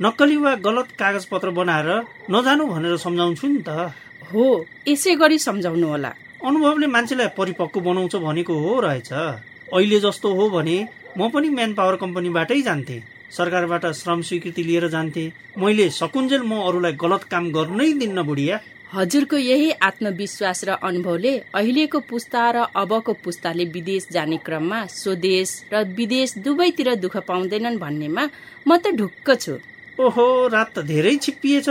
नक्कली 0.00 0.36
वा 0.36 0.54
गलत 0.66 0.88
कागज 0.98 1.24
पत्र 1.32 1.50
बनाएर 1.58 1.88
नजानु 2.32 2.64
भनेर 2.66 2.96
सम्झाउँछु 2.96 3.46
नि 3.46 3.60
त। 3.68 3.92
हो 4.32 4.44
यसै 4.88 5.14
गरी 5.20 5.38
सम्झाउनु 5.38 5.86
होला। 5.86 6.12
अनुभवले 6.40 6.86
मान्छेलाई 6.96 7.28
परिपक्व 7.36 7.80
बनाउँछ 7.80 8.16
भनेको 8.16 8.54
हो 8.64 8.80
रहेछ। 8.80 9.12
अहिले 9.12 9.98
जस्तो 10.00 10.28
हो 10.34 10.48
भने 10.48 10.76
म 11.18 11.28
पनि 11.28 11.48
म्यान 11.48 11.72
पावर 11.76 11.96
कम्पनीबाटै 12.00 12.60
जान्थे। 12.62 12.96
सरकारबाट 13.36 13.84
श्रम 14.00 14.20
स्वीकृति 14.28 14.62
लिएर 14.64 14.88
जान्थे। 14.88 15.24
मैले 15.60 15.88
सकुन्जेल 15.90 16.42
म 16.42 16.64
अरूलाई 16.68 16.92
गलत 16.96 17.22
काम 17.32 17.44
गर्नै 17.52 17.92
दिन्न 18.00 18.22
बुढिया। 18.22 18.56
हजुरको 18.94 19.36
यही 19.36 19.70
आत्मविश्वास 19.82 20.64
र 20.64 20.70
अनुभवले 20.84 21.32
अहिलेको 21.54 21.98
पुस्ता 22.08 22.40
र 22.50 22.64
अबको 22.76 23.12
पुस्ताले 23.24 23.64
विदेश 23.72 24.06
जाने 24.12 24.36
क्रममा 24.44 24.80
स्वदेश 24.92 25.48
र 25.72 25.82
विदेश 25.96 26.34
दुवैतिर 26.44 26.94
दुःख 27.00 27.16
पाउँदैनन् 27.28 27.78
भन्नेमा 27.78 28.24
म 28.68 28.76
त 28.76 28.92
ढुक्क 28.92 29.28
छु। 29.40 29.54
ओहो 29.98 30.26
रात 30.52 30.68
त 30.76 30.84
धेरै 30.84 31.16
छिप्पिएछ 31.16 31.68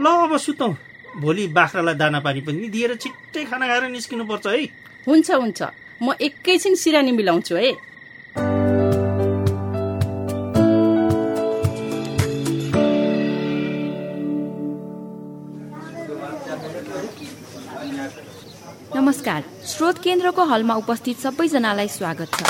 ल 0.00 0.06
अब 0.24 0.36
सुतौँ। 0.40 0.72
भोलि 1.20 1.46
बाख्रालाई 1.52 1.94
दाना 1.94 2.20
पानी 2.24 2.40
पनि 2.40 2.68
दिएर 2.72 2.96
छिट्टै 2.96 3.44
खाना 3.44 3.66
खाएर 3.68 3.84
निस्किनु 3.92 4.24
पर्छ 4.24 4.46
है। 4.48 4.64
हुन्छ 5.04 5.28
हुन्छ। 5.28 5.60
म 6.00 6.16
एकैछिन 6.16 6.74
सिरानी 6.74 7.12
मिलाउँछु 7.12 7.54
है। 7.54 7.70
नमस्कार। 19.22 19.66
स्रोत 19.66 19.98
केन्द्रको 20.02 20.42
हलमा 20.44 20.74
उपस्थित 20.74 21.16
सबैजनालाई 21.16 21.88
स्वागत 21.88 22.28
छ। 22.34 22.42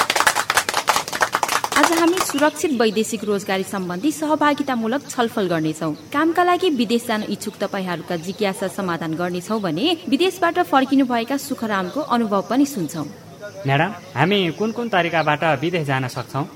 आज 1.77 1.93
हामी 1.93 2.19
सुरक्षित 2.25 2.73
वैदेशिक 2.81 3.25
रोजगारी 3.25 3.63
सम्बन्धी 3.63 4.13
सहभागितामूलक 4.13 5.03
छलफल 5.09 5.47
गर्नेछौ। 5.49 5.91
कामका 6.13 6.43
लागि 6.45 6.69
विदेश 6.81 7.07
जान 7.07 7.23
इच्छुक 7.29 7.55
तपाईँहरूका 7.61 8.17
जिज्ञासा 8.25 8.69
समाधान 8.69 9.15
गर्नेछौ 9.21 9.59
भने 9.61 9.97
विदेशबाट 10.09 10.59
फर्किनु 10.73 11.05
भएका 11.13 11.37
सुखरामको 11.39 12.01
अनुभव 12.09 12.43
पनि 12.49 12.65
सुन्छौ। 12.65 13.05
म्याडम 13.69 13.93
हामी 14.17 14.41
कुन 14.57 14.73
कुन 14.73 14.89
तरिकाबाट 14.89 15.45
विदेश 15.61 15.87
जान 15.87 16.09
सक्छौँ? 16.09 16.47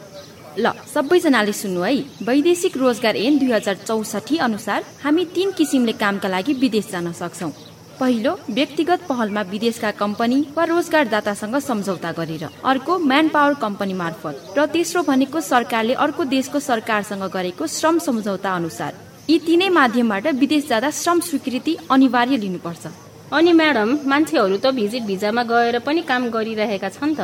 ल 0.58 0.72
सबैजनाले 0.94 1.52
सुन्नु 1.52 1.80
है। 1.82 1.94
वैदेशिक 2.24 2.76
रोजगार 2.78 3.16
ऐन 3.18 3.38
दुई 3.38 3.52
हजार 3.52 3.84
चौसठी 3.84 4.36
अनुसार 4.40 4.80
हामी 5.04 5.24
तीन 5.36 5.52
किसिमले 5.52 5.92
कामका 6.00 6.28
लागि 6.28 6.52
विदेश 6.56 6.90
जान 6.92 7.12
सक्छौ। 7.12 7.52
पहिलो 8.00 8.32
व्यक्तिगत 8.50 9.00
पहलमा 9.08 9.42
विदेशका 9.50 9.90
कम्पनी 10.00 10.38
वा 10.56 10.64
रोजगारदातासँग 10.64 11.56
सम्झौता 11.60 12.10
गरेर 12.12 12.44
अर्को 12.64 12.98
म्यान 13.10 13.28
पावर 13.28 13.54
कम्पनी 13.62 13.94
मार्फत 14.00 14.58
र 14.58 14.66
तेस्रो 14.74 15.02
भनेको 15.02 15.40
सरकारले 15.42 15.94
अर्को 16.04 16.24
देशको 16.34 16.60
सरकारसँग 16.60 17.24
गरेको 17.34 17.66
श्रम 17.76 17.98
सम्झौता 18.06 18.54
अनुसार 18.54 18.92
यी 19.30 19.38
तीनै 19.46 19.68
माध्यमबाट 19.78 20.26
विदेश 20.42 20.68
जाँदा 20.68 20.90
श्रम 21.00 21.20
स्वीकृति 21.20 21.76
अनिवार्य 21.90 22.36
लिनुपर्छ। 22.36 22.86
अनि 23.32 23.52
म्याडम 23.52 23.96
मान्छेहरू 24.06 24.56
त 24.56 24.74
भिजिट 24.76 25.02
भिजामा 25.02 25.42
गएर 25.42 25.78
पनि 25.86 26.02
काम 26.02 26.28
गरिरहेका 26.36 26.88
छन् 26.88 27.16
त। 27.18 27.20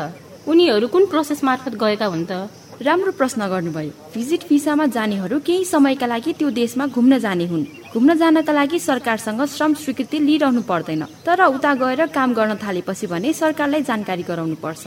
उनीहरू 0.48 0.88
कुन 0.88 1.06
प्रोसेस 1.06 1.44
मार्फत 1.44 1.74
गएका 1.84 2.06
हुन् 2.06 2.26
त? 2.30 2.48
राम्रो 2.82 3.12
प्रश्न 3.20 3.48
गर्नुभयो। 3.48 3.92
भिजिट 4.14 4.48
भिसामा 4.48 4.86
जानेहरू 4.96 5.38
केही 5.46 5.64
समयका 5.64 6.06
लागि 6.06 6.32
त्यो 6.38 6.50
देशमा 6.50 6.86
घुम्न 6.86 7.18
जाने 7.18 7.46
हुन्। 7.46 7.81
घुम्न 7.92 8.14
जानका 8.18 8.52
लागि 8.52 8.78
सरकारसँग 8.80 9.40
श्रम 9.54 9.72
स्वीकृति 9.76 10.18
लिइरहनु 10.18 10.60
पर्दैन 10.64 11.02
तर 11.26 11.44
उता 11.46 11.72
गएर 11.76 12.06
काम 12.08 12.32
गर्न 12.34 12.56
थालेपछि 12.56 13.06
भने 13.06 13.32
सरकारलाई 13.36 13.82
जानकारी 13.84 14.22
गराउनु 14.24 14.56
पर्छ। 14.64 14.84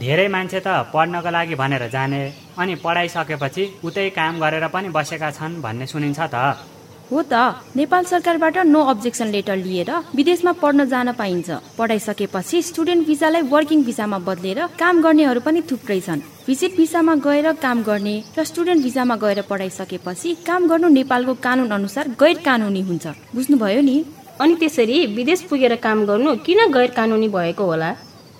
धेरै 0.00 0.28
मान्छे 0.34 0.60
त 0.66 0.68
पढ्नको 0.94 1.30
लागि 1.30 1.54
भनेर 1.54 1.84
जाने 1.92 2.22
अनि 2.58 2.74
पढाइसकेपछि 2.84 3.64
उतै 3.84 4.08
काम 4.16 4.40
गरेर 4.40 4.66
पनि 4.72 4.88
बसेका 4.96 5.30
छन् 5.36 5.60
भन्ने 5.60 5.86
सुनिन्छ 5.86 6.20
त। 6.34 6.73
हो 7.14 7.22
त। 7.22 7.34
नेपाल 7.76 8.04
सरकारबाट 8.04 8.56
नो 8.66 8.80
अब्जेक्सन 8.92 9.28
लेटर 9.30 9.56
लिएर 9.56 9.90
विदेशमा 10.14 10.52
पढ्न 10.62 10.84
जान 10.92 11.12
पाइन्छ। 11.12 11.48
पढाइसकेपछि 11.78 12.62
स्टुडेन्ट 12.62 13.06
भिसालाई 13.06 13.42
वर्किङ 13.54 13.82
भिसामा 13.84 14.18
बदलेर 14.28 14.60
काम 14.82 15.02
गर्नेहरू 15.02 15.40
पनि 15.40 15.60
थुप्रै 15.70 16.00
छन्। 16.00 16.20
भिजिट 16.46 16.76
भिसामा 16.76 17.14
गएर 17.26 17.52
काम 17.62 17.82
गर्ने 17.82 18.14
र 18.38 18.44
स्टुडेन्ट 18.44 18.82
भिसामा 18.82 19.16
गएर 19.16 19.40
पढाइसकेपछि 19.50 20.34
काम 20.46 20.68
गर्नु 20.68 20.88
नेपालको 20.88 21.34
कानुन 21.46 21.70
अनुसार 21.70 22.08
गैर 22.20 22.36
कानुनी 22.44 22.82
हुन्छ। 22.88 23.06
बुझ्नुभयो 23.34 23.80
नि? 23.80 23.96
अनि 24.40 24.54
त्यसरी 24.60 24.96
विदेश 25.16 25.40
पुगेर 25.48 25.74
काम 25.86 26.04
गर्नु 26.06 26.30
किन 26.44 26.60
गैर 26.74 26.90
कानुनी 26.98 27.28
भएको 27.28 27.64
होला? 27.64 27.90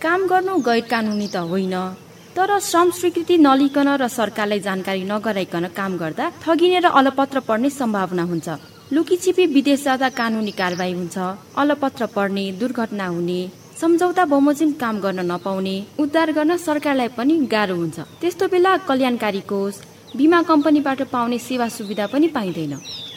काम 0.02 0.26
गर्नु 0.26 0.52
गैर 0.60 0.80
कानुनी 0.90 1.28
त 1.28 1.36
होइन। 1.36 1.74
तर 2.36 2.58
श्रम 2.58 2.90
स्वीकृति 2.90 3.36
नलिकन 3.38 3.88
र 3.94 4.06
सरकारलाई 4.10 4.60
जानकारी 4.60 5.02
नगराइकन 5.06 5.66
काम 5.76 5.96
गर्दा 5.96 6.24
ठगिने 6.42 6.78
र 6.80 6.90
अलपत्र 7.00 7.40
पर्ने 7.46 7.70
सम्भावना 7.70 8.22
हुन्छ। 8.30 8.48
लुकीछिपी 8.92 9.46
विदेश 9.54 9.84
जाँदा 9.84 10.08
कानुनी 10.18 10.50
कारवाही 10.58 10.92
हुन्छ। 10.92 11.16
अलपत्र 11.62 12.06
पर्ने 12.16 12.44
दुर्घटना 12.58 13.06
हुने 13.06 13.38
सम्झौता 13.80 14.24
बमोजिम 14.26 14.72
काम 14.82 15.00
गर्न 15.00 15.20
नपाउने 15.30 15.76
उद्धार 16.02 16.32
गर्न 16.32 16.56
सरकारलाई 16.58 17.08
पनि 17.14 17.34
गाह्रो 17.54 17.76
हुन्छ। 17.76 17.98
त्यस्तो 18.20 18.48
बेला 18.50 18.76
कल्याणकारी 18.90 19.40
कोष 19.46 19.74
बिमा 20.18 20.42
कम्पनीबाट 20.50 21.02
पाउने 21.14 21.38
सेवा 21.38 21.68
सुविधा 21.70 22.06
पनि 22.10 22.28
पाइँदैन। 22.34 22.74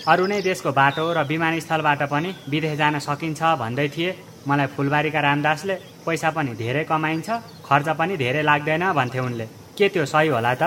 अरू 0.07 0.25
नै 0.29 0.41
देशको 0.45 0.71
बाटो 0.77 1.09
र 1.17 1.25
विमानस्थलबाट 1.25 2.01
पनि 2.13 2.29
विदेश 2.53 2.77
जान 2.77 2.99
सकिन्छ 3.01 3.41
भन्दै 3.65 3.87
थिए 3.97 4.15
मलाई 4.47 4.67
फुलबारीका 4.77 5.19
रामदासले। 5.19 5.75
पैसा 6.07 6.29
पनि 6.31 6.51
धेरै 6.55 6.83
कमाइन्छ 6.91 7.29
खर्च 7.67 7.87
पनि 7.99 8.17
धेरै 8.17 8.41
लाग्दैन 8.49 8.83
भन्थे 8.97 9.19
उनले। 9.19 9.45
के 9.77 9.87
त्यो 9.93 10.05
सही 10.05 10.27
होला 10.29 10.53
त? 10.55 10.63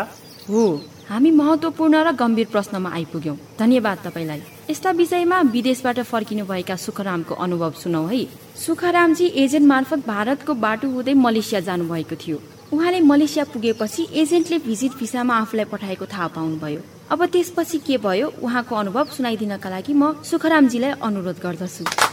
हो 0.48 0.62
हामी 1.10 1.30
महत्वपूर्ण 1.32 1.94
र 2.06 2.12
गम्भीर 2.14 2.46
प्रश्नमा 2.52 2.90
आइपुग्यौँ। 2.94 3.36
धन्यवाद 3.58 3.98
तपाईँलाई। 4.04 4.40
यस्ता 4.70 4.90
विषयमा 5.00 5.38
विदेशबाट 5.54 5.98
फर्किनुभएका 6.06 6.76
सुखरामको 6.76 7.34
अनुभव 7.34 7.72
सुनौ 7.82 8.04
है। 8.06 8.22
सुखरामजी 8.56 9.26
एजेन्ट 9.42 9.66
मार्फत 9.66 10.06
भारतको 10.06 10.54
बाटो 10.54 10.88
हुँदै 10.88 11.14
मलेसिया 11.14 11.60
जानुभएको 11.68 12.16
थियो। 12.22 12.38
उहाँले 12.72 13.00
मलेसिया 13.02 13.44
पुगेपछि 13.50 14.06
एजेन्टले 14.14 14.58
भिजिट 14.68 14.92
भिसामा 14.98 15.34
आफूलाई 15.42 15.66
पठाएको 15.72 16.06
थाहा 16.06 16.26
पाउनुभयो। 16.36 16.80
अब 17.10 17.24
त्यसपछि 17.26 17.78
के 17.86 17.98
भयो 17.98 18.26
उहाँको 18.42 18.74
अनुभव 18.76 19.04
सुनाइदिनका 19.16 19.68
लागि 19.70 19.94
म 19.94 20.12
सुखरामजीलाई 20.22 20.92
अनुरोध 21.02 21.38
गर्दछु। 21.42 22.09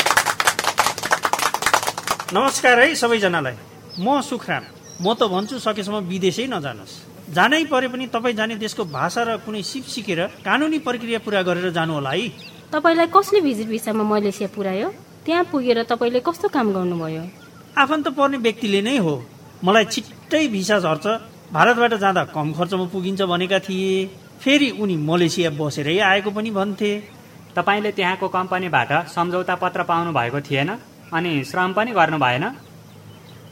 नमस्कार 2.33 2.79
है 2.79 2.95
सबैजनालाई। 2.95 3.53
म 4.03 4.19
सुखराम। 4.19 4.63
म 4.99 5.13
त 5.15 5.23
भन्छु 5.31 5.59
सकेसम्म 5.63 5.97
विदेशै 6.11 6.45
नजानुहोस् 6.51 7.31
जानै 7.31 7.63
परे 7.71 7.87
पनि 7.87 8.07
तपाईँ 8.11 8.35
जाने 8.35 8.55
देशको 8.59 8.83
भाषा 8.83 9.23
र 9.23 9.37
कुनै 9.47 9.61
सिप 9.63 9.83
सिकेर 9.87 10.19
कानुनी 10.43 10.79
प्रक्रिया 10.83 11.19
पुरा 11.23 11.41
गरेर 11.47 11.71
जानु 11.71 11.93
होला 11.93 12.11
है। 12.11 12.27
तपाईँलाई 12.67 13.07
कसले 13.15 13.39
भिजिट 13.47 13.67
भिसामा 13.71 14.03
मलेसिया 14.03 14.49
पुर्यायो 14.51 14.89
त्यहाँ 15.23 15.43
पुगेर 15.51 15.83
तपाईँले 15.87 16.19
कस्तो 16.19 16.47
काम 16.51 16.67
गर्नुभयो? 16.75 17.23
आफन्त 17.79 18.07
पर्ने 18.19 18.37
व्यक्तिले 18.43 18.81
नै 18.83 18.97
हो। 18.99 19.15
मलाई 19.63 19.85
छिट्टै 19.87 20.43
भिसा 20.51 20.83
झर्छ। 20.83 21.05
भारतबाट 21.55 21.93
जाँदा 21.95 22.23
कम 22.35 22.47
खर्चमा 22.59 22.85
पुगिन्छ 22.91 23.21
भनेका 23.23 23.59
थिए। 23.63 24.05
फेरि 24.43 24.69
उनी 24.83 24.95
मलेसिया 24.99 25.49
बसेरै 25.55 25.95
आएको 26.11 26.29
पनि 26.35 26.51
भन्थे। 26.51 26.91
तपाईँले 27.55 27.91
त्यहाँको 27.95 28.27
कम्पनीबाट 28.27 28.91
सम्झौता 29.15 29.55
पत्र 29.63 29.87
पाउनु 29.87 30.11
भएको 30.11 30.39
थिएन? 30.43 30.75
अनि 31.13 31.43
श्रम 31.43 31.73
पनि 31.73 31.91
गर्नु 31.91 32.17
भएन। 32.19 32.45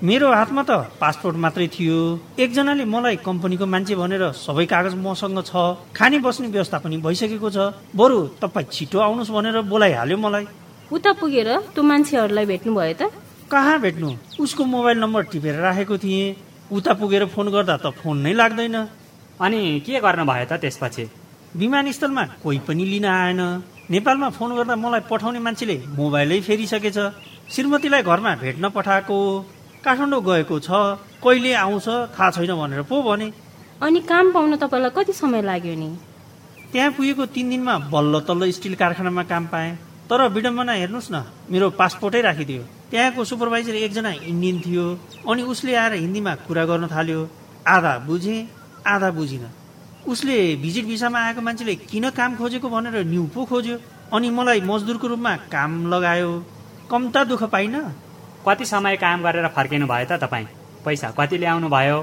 मेरो 0.03 0.27
हातमा 0.27 0.63
त 0.67 0.71
पासपोर्ट 0.99 1.35
मात्रै 1.39 1.67
थियो। 1.71 1.97
एकजनाले 2.35 2.83
मलाई 2.83 3.15
कम्पनीको 3.23 3.65
मान्छे 3.65 3.95
भनेर 3.95 4.23
सबै 4.35 4.65
कागज 4.67 4.95
मसँग 4.99 5.39
छ। 5.39 5.55
खाने 5.95 6.19
बस्ने 6.19 6.47
व्यवस्था 6.51 6.77
पनि 6.83 6.97
भइसकेको 6.99 7.49
छ। 7.49 7.57
बरु 7.95 8.17
तपाईँ 8.43 8.67
छिटो 8.75 8.99
आउनुहोस् 8.99 9.31
भनेर 9.31 9.61
बोलाइहाल्यो 9.71 10.17
मलाई। 10.19 10.45
उता 10.91 11.11
पुगेर 11.15 11.49
त्यो 11.71 11.83
मान्छेहरूलाई 11.83 12.45
भेट्नुभयो 12.45 12.93
त। 12.99 13.01
कहाँ 13.47 13.79
भेट्नु? 13.79 14.09
उसको 14.35 14.63
मोबाइल 14.65 14.97
नम्बर 14.99 15.23
टिपेर 15.31 15.55
राखेको 15.63 15.95
थिएँ। 15.97 16.35
उता 16.75 16.93
पुगेर 16.99 17.25
फोन 17.31 17.47
गर्दा 17.55 17.77
त 17.79 17.95
फोन 17.95 18.17
नै 18.19 18.33
लाग्दैन। 18.35 18.75
अनि 19.39 19.79
के 19.79 19.99
गर्नुभयो 20.03 20.45
त 20.51 20.59
त्यसपछि? 20.59 21.05
विमानस्थलमा 21.55 22.23
कोही 22.43 22.59
पनि 22.67 22.83
लिन 22.83 23.05
आएन। 23.05 23.41
नेपालमा 23.85 24.29
फोन 24.35 24.49
गर्दा 24.59 24.75
मलाई 24.75 25.01
पठाउने 25.07 25.39
मान्छेले 25.39 25.77
मोबाइलै 25.95 26.39
फेरिसकेछ। 26.41 26.97
श्रीमतीलाई 27.49 28.01
घरमा 28.03 28.33
भेट्न 28.35 28.69
पठाएको 28.75 29.17
काठमाडौँ 29.85 30.21
गएको 30.25 30.57
छ 30.59 30.69
कहिले 31.23 31.53
आउँछ 31.55 31.87
थाहा 32.17 32.29
छैन 32.31 32.53
भनेर 32.57 32.81
पो 32.89 33.01
भने। 33.01 33.31
अनि 33.81 33.99
काम 34.01 34.31
पाउन 34.33 34.55
तपाईँलाई 34.57 34.89
कति 34.97 35.13
समय 35.13 35.41
लाग्यो 35.41 35.75
नि? 35.75 35.89
त्यहाँ 36.71 36.91
पुगेको 36.97 37.25
तिन 37.29 37.49
दिनमा 37.49 37.77
बल्ल 37.93 38.19
तल्ल 38.27 38.49
स्टिल 38.51 38.75
कारखानामा 38.75 39.23
काम 39.29 39.45
पाएँ। 39.53 39.77
तर 40.09 40.27
विडम्बना 40.33 40.73
हेर्नुहोस् 40.73 41.11
न 41.11 41.21
मेरो 41.51 41.69
पासपोर्टै 41.77 42.21
राखिदियो। 42.21 42.63
त्यहाँको 42.91 43.23
सुपरभाइजर 43.23 43.75
एकजना 43.75 44.11
इन्डियन 44.25 44.57
थियो 44.65 44.85
अनि 45.29 45.41
उसले 45.45 45.75
आएर 45.75 45.93
हिन्दीमा 46.01 46.33
कुरा 46.49 46.65
गर्न 46.65 46.87
थाल्यो। 46.87 47.19
आधा 47.67 47.93
बुझेँ 48.09 48.39
आधा 48.87 49.09
बुझिनँ। 49.11 49.53
उसले 50.09 50.37
भिजिट 50.65 50.85
भिसामा 50.85 51.19
आएको 51.19 51.41
मान्छेले 51.41 51.75
किन 51.85 52.09
काम 52.09 52.35
खोजेको 52.41 52.69
भनेर 52.69 53.05
न्यु 53.05 53.23
पो 53.33 53.45
खोज्यो 53.45 53.77
अनि 54.13 54.29
मलाई 54.29 54.61
मजदुरको 54.65 55.07
रूपमा 55.07 55.35
काम 55.53 55.71
लगायो। 55.93 56.31
कम्ता 56.91 57.23
दुःख 57.23 57.43
पाइनँ। 57.43 57.81
कति 58.47 58.65
समय 58.65 58.95
काम 58.97 59.23
गरेर 59.23 59.47
फर्किनु 59.55 59.85
भयो 59.87 60.05
त 60.05 60.19
तपाईँ? 60.21 60.45
पैसा 60.85 61.09
कति 61.17 61.37
ल्याउनु 61.37 61.69
भयो? 61.69 61.97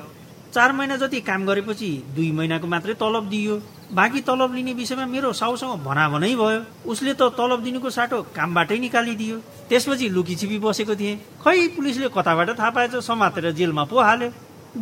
चार 0.55 0.73
महिना 0.73 0.97
जति 0.97 1.21
काम 1.21 1.47
गरेपछि 1.47 1.90
दुई 2.16 2.31
महिनाको 2.33 2.66
मात्रै 2.66 2.95
तलब 2.95 3.29
दियो। 3.31 3.57
बाँकी 3.95 4.21
तलब 4.21 4.55
लिने 4.55 4.73
विषयमा 4.75 5.07
मेरो 5.07 5.33
साउसँग 5.33 5.85
भनाभनै 5.87 6.35
भयो। 6.35 6.61
उसले 6.90 7.14
त 7.14 7.23
तलब 7.38 7.62
दिनुको 7.62 7.90
साटो 7.90 8.23
कामबाटै 8.35 8.79
निकालिदियो। 8.79 9.37
त्यसपछि 9.71 10.09
लुकीछिपी 10.09 10.59
बसेको 10.59 10.95
थिएँ। 10.99 11.16
खै 11.42 11.57
पुलिसले 11.77 12.09
कताबाट 12.11 12.59
थाहा 12.59 12.71
पाएछ? 12.71 12.95
समातेर 13.07 13.51
जेलमा 13.53 13.85
पो 13.87 14.01
हाल्यो। 14.03 14.31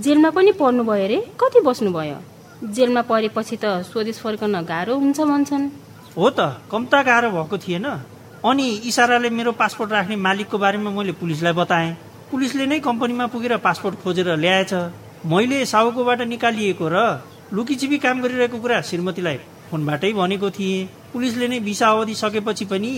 जेलमा 0.00 0.30
पनि 0.30 0.52
पर्नुभयो 0.56 1.04
अरे? 1.04 1.18
कति 1.36 1.60
बस्नुभयो? 1.60 2.16
जेलमा 2.64 3.02
परेपछि 3.02 3.56
त 3.56 3.84
स्वदेश 3.84 4.18
फर्कन 4.24 4.64
गाह्रो 4.64 4.94
हुन्छ 4.96 5.20
भन्छन्। 5.20 5.68
हो 6.16 6.30
त 6.30 6.40
कम्ता 6.72 7.02
गाह्रो 7.02 7.30
भएको 7.30 7.58
थिएन। 7.58 7.86
अनि 8.40 8.66
इसाराले 8.88 9.30
मेरो 9.30 9.52
पासपोर्ट 9.52 9.90
राख्ने 9.92 10.16
मालिकको 10.16 10.58
बारेमा 10.58 10.90
मैले 10.90 11.12
पुलिसलाई 11.20 11.52
बताएँ। 11.52 11.96
पुलिसले 12.30 12.66
नै 12.66 12.78
कम्पनीमा 12.80 13.26
पुगेर 13.28 13.56
पासपोर्ट 13.60 14.00
खोजेर 14.02 14.28
ल्याएछ। 14.36 14.72
मैले 15.28 15.64
साउकोबाट 15.66 16.20
निकालिएको 16.24 16.88
र 16.88 16.96
लुकीचिपी 17.52 17.98
काम 18.00 18.22
गरिरहेको 18.22 18.58
कुरा 18.58 18.80
श्रीमतीलाई 18.80 19.36
फोनबाटै 19.70 20.12
भनेको 20.16 20.50
थिएँ। 20.56 20.88
पुलिसले 21.12 21.48
नै 21.48 21.58
भिसा 21.60 21.86
अवधि 21.90 22.14
सकेपछि 22.14 22.64
पनि 22.64 22.92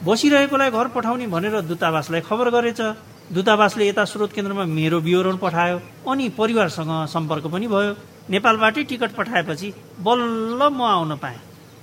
बसिरहेकोलाई 0.00 0.70
घर 0.70 0.86
पठाउने 0.96 1.26
भनेर 1.28 1.60
दूतावासलाई 1.68 2.20
खबर 2.24 2.48
गरेछ। 2.56 2.80
दूतावासले 3.36 3.88
यता 3.88 4.04
स्रोत 4.06 4.32
केन्द्रमा 4.32 4.64
मेरो 4.64 4.98
विवरण 5.02 5.36
पठायो 5.36 5.76
अनि 6.08 6.28
परिवारसँग 6.38 6.92
सम्पर्क 7.12 7.46
पनि 7.52 7.66
भयो। 7.68 7.92
नेपालबाटै 8.30 8.82
टिकट 8.88 9.10
पठाएपछि 9.12 9.72
बल्ल 10.00 10.60
म 10.72 10.80
आउन 10.82 11.16
पाएँ। 11.20 11.38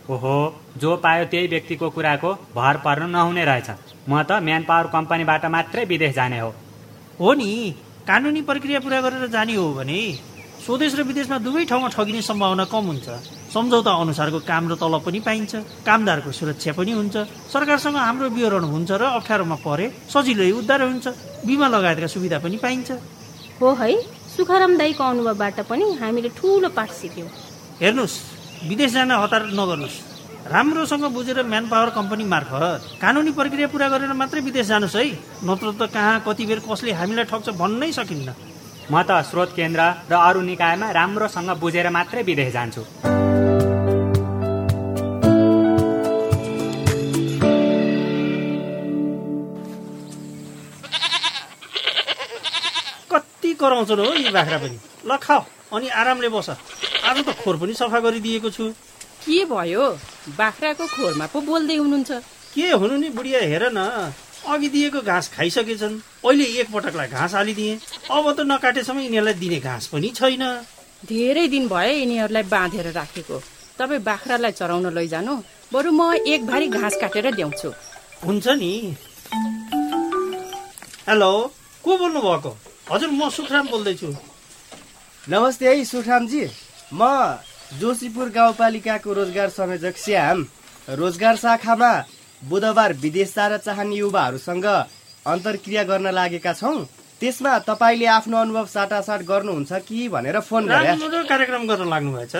ओहो 0.09 0.35
जो 0.77 0.95
पायो 0.99 1.25
त्यही 1.31 1.47
व्यक्तिको 1.47 1.89
कुराको 1.89 2.31
भर 2.55 2.77
पर्नु 2.83 3.07
नहुने 3.07 3.43
रहेछ। 3.45 3.69
म 4.09 4.21
त 4.27 4.43
म्यान 4.43 4.63
पावर 4.67 4.87
कम्पनीबाट 4.91 5.45
मात्रै 5.47 5.85
विदेश 5.87 6.13
जाने 6.15 6.39
हो। 6.39 6.51
हो 7.19 7.33
नि 7.33 7.47
कानुनी 8.03 8.41
प्रक्रिया 8.43 8.79
पुरा 8.83 8.99
गरेर 9.01 9.27
जाने 9.31 9.55
हो 9.55 9.67
भने 9.79 9.99
स्वदेश 10.65 10.95
र 10.95 11.01
विदेशमा 11.07 11.37
दुवै 11.39 11.63
ठाउँमा 11.71 11.87
ठगिने 11.95 12.21
सम्भावना 12.21 12.65
कम 12.67 12.83
हुन्छ। 12.91 13.07
सम्झौता 13.55 13.91
अनुसारको 14.03 14.39
काम 14.43 14.63
र 14.71 14.75
तलब 14.75 15.01
पनि 15.07 15.19
पाइन्छ 15.23 15.51
कामदारको 15.87 16.31
सुरक्षा 16.35 16.71
पनि 16.75 16.91
हुन्छ 16.99 17.15
सरकारसँग 17.53 17.95
हाम्रो 17.95 18.27
विवरण 18.35 18.63
हुन्छ 18.75 18.91
र 18.91 19.03
अप्ठ्यारोमा 19.07 19.55
परे 19.63 19.87
सजिलै 20.11 20.51
उद्धार 20.51 20.81
हुन्छ 20.83 21.05
बिमा 21.47 21.67
लगायतका 21.71 22.07
सुविधा 22.11 22.37
पनि 22.43 22.57
पाइन्छ। 22.59 22.91
हो 23.59 23.69
है 23.79 23.91
सुखाराम 24.35 24.75
दाईको 24.77 25.03
अनुभवबाट 25.03 25.57
पनि 25.71 25.85
हामीले 26.01 26.29
ठुलो 26.35 26.69
पाठ 26.75 26.89
सिक्यौँ। 26.91 27.29
हेर्नुहोस् 27.79 28.17
विदेश 28.63 28.91
जान 28.93 29.12
हतार 29.12 29.43
नगर्नुहोस्। 29.54 29.97
राम्रोसँग 30.47 31.04
बुझेर 31.13 31.43
म्यान 31.43 31.67
पावर 31.67 31.89
कम्पनी 31.95 32.23
मार्फत 32.23 32.82
कानुनी 33.02 33.32
प्रक्रिया 33.32 33.67
पुरा 33.67 33.88
गरेर 33.89 34.13
मात्रै 34.15 34.41
विदेश 34.41 34.67
जानुहोस् 34.67 34.95
है। 34.95 35.04
नत्र 35.43 35.71
त 35.76 35.91
कहाँ 35.91 36.23
कति 36.23 36.45
बेर 36.47 36.60
कसले 36.63 36.91
हामीलाई 36.95 37.26
ठग्छ 37.28 37.49
भन्नै 37.60 37.91
सकिन्न। 37.91 38.30
म 38.88 38.95
त 39.04 39.19
स्रोत 39.28 39.52
केन्द्र 39.56 39.82
र 40.08 40.13
अरू 40.15 40.41
निकायमा 40.47 40.88
राम्रोसँग 40.95 41.49
बुझेर 41.60 41.89
मात्रै 41.91 42.23
विदेश 42.23 42.54
जान्छु। 42.54 42.82
कति 53.12 53.49
कराउँछन् 53.60 53.99
हो 53.99 54.08
यी 54.13 54.30
बाख्रा 54.32 54.58
पनि 54.63 54.78
ल 55.04 55.12
खाऊ 55.19 55.41
अनि 55.76 55.88
आरामले 55.91 56.30
बस। 56.32 56.49
आज 57.13 57.21
त 57.26 57.32
खोर 57.45 57.58
पनि 57.62 57.73
सफा 57.78 57.99
गरिदिएको 58.02 58.49
छु। 58.49 58.73
के 59.21 59.45
भयो? 59.45 59.86
बाख्राको 60.34 60.86
खोरमा 60.97 61.26
पो 61.30 61.39
बोल्दै 61.45 61.76
हुनुहुन्छ। 61.78 62.12
के 62.58 62.65
हुनु 62.73 62.95
नि 62.97 63.10
बुढिया 63.13 63.39
हेर 63.54 63.69
न। 63.69 64.10
अघि 64.49 64.67
दिएको 64.73 65.02
घाँस 65.06 65.30
खाइसकेछन्। 65.38 65.93
अहिले 66.26 66.45
एकपटकलाई 66.65 67.08
घाँस 67.13 67.34
हालिदिएँ। 67.38 67.78
अब 68.10 68.26
त 68.34 68.39
नकाटेसम्म 68.49 68.99
यिनीहरूलाई 69.06 69.34
दिने 69.38 69.60
घाँस 69.62 69.93
पनि 69.93 70.10
छैन। 70.10 70.43
धेरै 71.06 71.45
दिन 71.54 71.69
भयो 71.69 71.93
यिनीहरूलाई 72.02 72.43
बाँधेर 72.49 72.89
राखेको। 72.97 73.38
तपाईँ 73.78 74.02
बाख्रालाई 74.10 74.52
चराउन 74.58 74.89
लैजानु। 74.97 75.34
बरु 75.69 75.91
म 75.93 76.17
एक 76.17 76.49
भारी 76.49 76.67
घाँस 76.73 76.97
काटेर 76.97 77.30
ल्याउँछु। 77.38 77.69
हुन्छ 78.26 78.45
नि। 78.58 78.73
हेलो 81.06 81.32
को 81.86 81.91
बोल्नु 81.93 82.19
भएको 82.26 82.52
हजुर 82.89 83.10
म 83.13 83.30
सुखराम 83.30 83.65
बोल्दैछु। 83.69 84.10
नमस्ते 85.30 85.65
है 85.69 85.86
सुखरामजी। 85.86 86.43
म 86.93 87.01
जोशीपुर 87.82 88.29
गाउँपालिकाको 88.29 89.13
रोजगार 89.13 89.49
संयोजक 89.49 89.97
श्याम। 89.97 90.45
रोजगार 90.93 91.36
शाखामा 91.36 91.91
बुधबार 92.41 92.93
विदेश 93.01 93.34
जान 93.36 93.58
चाहने 93.58 93.95
युवाहरूसँग 93.95 94.65
अन्तर्क्रिया 95.25 95.84
गर्न 95.84 96.08
लागेका 96.13 96.53
छौँ। 96.53 96.86
त्यसमा 97.21 97.58
तपाईँले 97.65 98.06
आफ्नो 98.13 98.38
अनुभव 98.38 98.65
साटासाट 98.67 99.21
गर्नुहुन्छ 99.25 99.71
कि 99.88 100.08
भनेर 100.13 100.39
फोन 100.39 100.67
गरे। 100.67 100.86
राम्रो 100.86 101.23
कार्यक्रम 101.25 101.63
गर्न 101.67 101.89
लाग्नु 101.89 102.12
भएछ 102.13 102.36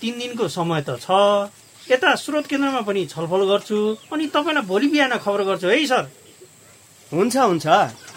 तिन 0.00 0.14
दिनको 0.18 0.48
समय 0.54 0.84
त 0.86 1.02
छ। 1.02 1.50
यता 1.90 2.14
स्रोत 2.14 2.46
केन्द्रमा 2.46 2.80
पनि 2.86 3.02
छलफल 3.10 3.42
गर्छु। 3.50 3.78
अनि 4.12 4.26
तपाईँलाई 4.30 4.64
भोलि 4.70 4.86
बिहान 4.86 5.16
खबर 5.18 5.42
गर्छु। 5.50 5.66
है 5.66 5.84
सर। 5.86 6.04
हुन्छ 7.12 7.36
हुन्छ। 7.36 7.66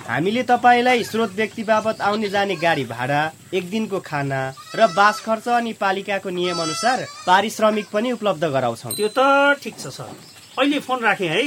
हामीले 0.09 0.43
तपाईँलाई 0.43 1.03
स्रोत 1.03 1.31
व्यक्ति 1.35 1.63
बापत 1.63 2.01
आउने 2.01 2.29
जाने 2.29 2.55
गाडी 2.55 2.83
भाडा 2.89 3.21
एक 3.53 3.69
दिनको 3.69 3.99
खाना 4.01 4.39
र 4.75 4.87
बास 4.95 5.19
खर्च 5.21 5.47
अनि 5.47 5.73
पालिकाको 5.77 6.29
नियम 6.29 6.57
अनुसार 6.57 7.05
पारिश्रमिक 7.27 7.87
पनि 7.93 8.11
उपलब्ध 8.11 8.43
गराउँछौँ। 8.45 8.93
त्यो 8.97 9.09
त 9.13 9.19
ठिक 9.61 9.75
छ 9.77 9.93
सर। 9.93 10.09
अहिले 10.57 10.79
फोन 10.81 10.99
राखेँ 11.05 11.29
है। 11.29 11.43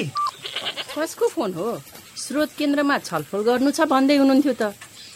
कसको 0.95 1.29
फोन 1.29 1.53
हो? 1.55 1.83
स्रोत 2.17 2.51
केन्द्रमा 2.59 2.99
छलफल 3.01 3.43
गर्नु 3.43 3.71
छ 3.75 3.91
भन्दै 3.91 4.17
हुनुहुन्थ्यो 4.23 4.55
त। 4.55 4.71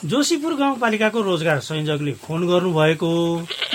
जोशीपुर 0.04 0.54
गाउँपालिकाको 0.58 1.20
रोजगार 1.22 1.60
संयोजकले 1.62 2.12
फोन 2.26 2.40
गर्नुभएको। 2.50 3.10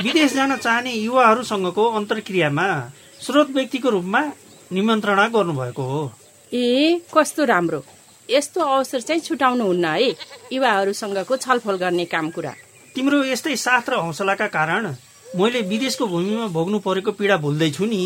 विदेश 0.04 0.34
जान 0.34 0.56
चाहने 0.60 0.92
युवाहरूसँगको 0.92 1.84
अन्तर्क्रियामा 1.98 2.68
स्रोत 3.22 3.50
व्यक्तिको 3.56 3.90
रूपमा 3.90 4.22
निमन्त्रणा 4.72 5.28
गर्नुभएको 5.32 5.84
हो। 5.84 6.02
ए 6.52 7.02
कस्तो 7.16 7.46
राम्रो। 7.46 7.84
यस्तो 8.32 8.62
अवसर 8.62 9.02
चाहिँ 9.02 9.22
छुटाउनुहुन्न 9.22 9.86
है। 9.86 10.10
युवाहरूसँगको 10.52 11.38
छलफल 11.38 11.76
गर्ने 11.78 12.06
काम 12.06 12.30
कुरा। 12.30 12.54
तिम्रो 12.96 13.24
यस्तै 13.24 13.56
साथ 13.56 13.90
र 13.90 13.94
हौसलाका 13.96 14.48
कारण 14.48 14.94
मैले 15.36 15.62
विदेशको 15.62 16.08
भूमिमा 16.08 16.48
भोग्नु 16.48 16.80
परेको 16.80 17.12
पीडा 17.12 17.38
भुल्दैछु 17.38 17.86
नि। 17.86 18.02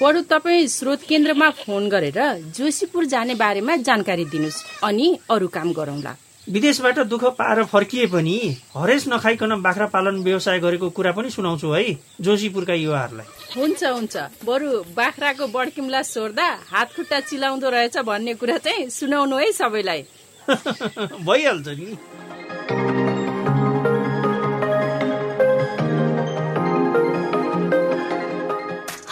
बरु 0.00 0.20
तपाईँ 0.22 0.66
स्रोत 0.68 1.02
केन्द्रमा 1.08 1.50
फोन 1.58 1.88
गरेर 1.88 2.20
जोशीपुर 2.56 3.04
जाने 3.04 3.34
बारेमा 3.34 3.76
जानकारी 3.84 4.24
दिनुहोस् 4.24 4.64
अनि 4.84 5.06
अरू 5.30 5.48
काम 5.48 5.72
गरौँला। 5.72 6.16
विदेशबाट 6.48 6.98
दुःख 6.98 7.24
पाएर 7.24 7.64
फर्किए 7.64 8.06
पनि 8.06 8.56
हरेस 8.76 9.04
नखाइकन 9.08 9.62
बाख्रा 9.62 9.86
पालन 9.86 10.22
व्यवसाय 10.22 10.58
गरेको 10.58 10.90
कुरा 10.90 11.12
पनि 11.12 11.30
सुनाउँछु 11.30 11.72
है 11.72 11.98
जोशीपुरका 12.20 12.74
युवाहरूलाई। 12.74 13.26
हुन्छ 13.60 13.84
हुन्छ। 13.84 14.16
बरु 14.44 14.70
बाख्राको 14.96 15.46
बड्किमलाई 15.46 16.02
सोर्दा 16.02 16.48
हात 16.72 16.96
खुट्टा 16.96 17.20
चिलाउँदो 17.20 17.70
रहेछ 17.70 17.98
भन्ने 17.98 18.34
कुरा 18.34 18.58
चाहिँ 18.58 18.88
सुनाउनु 18.90 19.36
है 19.36 19.52
सबैलाई। 19.52 20.04
भइहाल्छ 21.28 21.68
नि। 21.68 23.09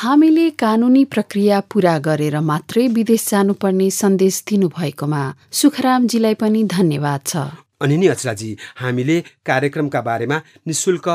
हामीले 0.08 0.44
कानुनी 0.60 1.00
प्रक्रिया 1.04 1.56
पूरा 1.72 1.94
गरेर 2.04 2.36
मात्रै 2.40 2.84
विदेश 2.88 3.24
जानुपर्ने 3.30 3.88
सन्देश 3.92 4.36
दिनुभएकोमा 4.48 5.22
सुखरामजीलाई 5.58 6.34
पनि 6.42 6.62
धन्यवाद 6.74 7.20
छ। 7.26 7.42
अनि 7.84 7.96
नि 8.00 8.06
अचराजी 8.08 8.50
हामीले 8.78 9.16
कार्यक्रमका 9.50 10.00
बारेमा 10.08 10.38
निशुल्क 10.66 11.08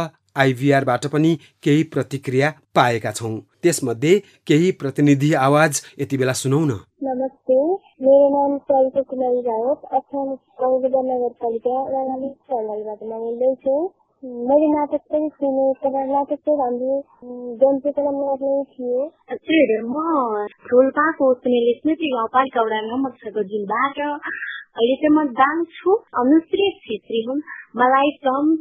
आइभीआरबाट 0.43 1.07
पनि 1.15 1.31
केही 1.63 1.83
प्रतिक्रिया 1.95 2.51
पाएका 2.75 3.11
छौँ। 3.17 3.33
त्यसमध्ये 3.63 4.13
केही 4.47 4.69
प्रतिनिधि 4.77 5.33
आवाज 5.47 5.81
यति 6.01 6.17
बेला 6.17 6.33
सुनौ 6.43 6.61
न। 6.61 6.77
नमस्ते 7.09 7.59
मेरो 8.05 8.29
नाम 8.35 8.57
सरिता 8.69 9.01
कुमारी 9.09 9.41
रावत 9.49 9.81
कलकत्ता 9.89 11.01
नगरपालिका 11.09 11.75
रणाली 11.89 12.29
सर्लाहीबाट 12.29 13.03
म 13.03 13.11
बोल्दैछु 13.25 13.75
मैले 14.23 14.67
नाटक 14.67 15.01
पनि 15.11 15.29
सुने 15.29 15.63
तर 15.79 15.95
नाटक 16.07 16.39
चाहिँ 16.39 16.59
हाम्रो 16.59 16.99
जनचेतना 17.57 18.11
नाटक 18.11 18.43
नै 18.43 18.63
थियो 18.69 19.01
हजुर 19.31 19.73
म 19.85 20.03
रोल्पाको 20.67 21.27
सुनेले 21.39 21.73
स्मृति 21.73 22.11
गाउँपालिका 22.13 22.61
वडा 22.61 22.79
नम्बर 22.85 23.11
छको 23.17 23.43
जिल्लाबाट 23.49 23.99
अहिले 23.99 24.95
चाहिँ 24.95 25.13
म 25.15 25.25
जान्छु 25.33 25.95
अनुश्री 26.15 26.69
छेत्री 26.79 27.23
हुन् 27.27 27.43
मलाई 27.75 28.15
श्रम 28.15 28.55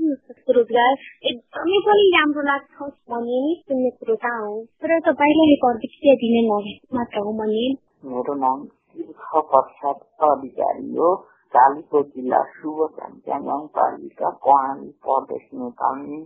रोजगार 0.51 0.92
एकदमै 1.25 1.81
पनि 1.87 2.11
राम्रो 2.11 2.42
लाग्छ 2.42 2.92
भन्ने 3.09 3.40
नि 3.40 3.57
सुन्ने 3.62 3.90
कुरो 3.92 4.16
त 4.16 4.37
हो 4.37 4.55
तर 4.83 4.98
तपाईँलाई 5.07 5.61
प्रतिक्रिया 5.61 6.14
दिने 6.20 6.46
मात्र 6.94 7.27
हो 7.27 7.37
भने 7.38 7.66
मेरो 8.11 8.35
नाम 8.40 8.64
तीर्थ 8.64 9.44
प्रसाद 9.48 10.09
अधिकारी 10.29 10.96
हो 10.96 11.12
कालीको 11.53 12.03
जिल्ला 12.09 12.43
शुभ 12.53 12.79
सङ्ख्या 12.93 13.38
गाउँपालिका 13.41 14.31
कहानी 14.43 14.88
प्रदेश 15.03 15.49
नेपालमी 15.57 16.21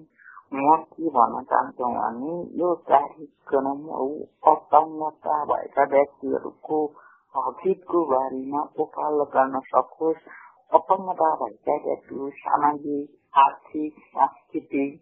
म 0.55 0.77
के 0.89 1.09
भन्न 1.11 1.43
चाहन्छु 1.45 1.89
भने 1.93 2.35
यो 2.59 2.75
कार्यक्रम 2.87 3.83
अपाङ्गता 4.47 5.39
भएका 5.47 5.85
व्यक्तिहरूको 5.91 6.79
हितको 7.59 8.05
बारेमा 8.07 8.61
उकालो 8.79 9.25
गर्न 9.33 9.61
सकोस् 9.67 10.23
अपङ्गता 10.73 11.31
भएका 11.37 11.77
व्यक्तिहरू 11.81 12.31
सामाजिक 12.39 13.39
आर्थिक 13.39 13.99
सांस्कृतिक 14.09 14.93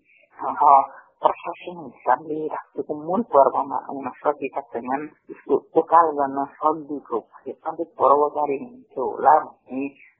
प्रशासन 1.22 1.76
हिसाबले 1.78 2.46
राष्ट्रको 2.48 2.94
मूल 3.02 3.22
पर्वमा 3.30 3.76
आउन 3.86 4.08
सकेका 4.16 4.60
छैनन् 4.68 5.06
यसको 5.28 5.60
उकाल 5.76 6.10
गर्न 6.16 6.44
सक्दिएको 6.54 7.20
भए 7.28 7.54
अलिक 7.64 7.94
पर्वकारी 7.98 8.58
हुन्थ्यो 8.58 9.06
होला 9.06 9.38
भन्ने 9.38 9.84
मैले 9.84 9.92
सोचेको 9.94 10.02
छु 10.02 10.13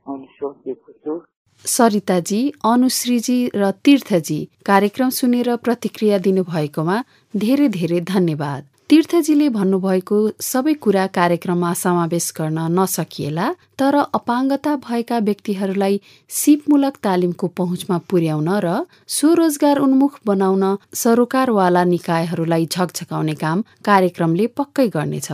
सरिताजी 1.64 2.40
अनुश्रीजी 2.64 3.38
र 3.54 3.70
तीर्थजी 3.84 4.38
कार्यक्रम 4.66 5.10
सुनेर 5.18 5.48
प्रतिक्रिया 5.64 6.18
दिनुभएकोमा 6.18 6.96
धेरै 7.34 7.68
धेरै 7.76 8.00
धन्यवाद। 8.12 8.62
तीर्थजीले 8.90 9.48
भन्नुभएको 9.48 10.16
सबै 10.40 10.72
कुरा 10.84 11.04
कार्यक्रममा 11.14 11.72
समावेश 11.74 12.26
गर्न 12.38 12.58
नसकिएला 12.78 13.46
तर 13.80 13.94
अपाङ्गता 14.18 14.74
भएका 14.84 15.18
व्यक्तिहरूलाई 15.28 16.00
सिपमूलक 16.30 16.94
तालिमको 17.04 17.46
पहुँचमा 17.60 17.98
पुर्याउन 18.10 18.50
र 18.64 18.76
स्वरोजगार 19.16 19.78
उन्मुख 19.78 20.20
बनाउन 20.26 20.64
सरोकारवाला 21.02 21.84
निकायहरूलाई 21.94 22.66
झकझकाउने 22.66 23.34
काम 23.40 23.64
कार्यक्रमले 23.84 24.46
पक्कै 24.58 24.88
गर्नेछ। 24.96 25.28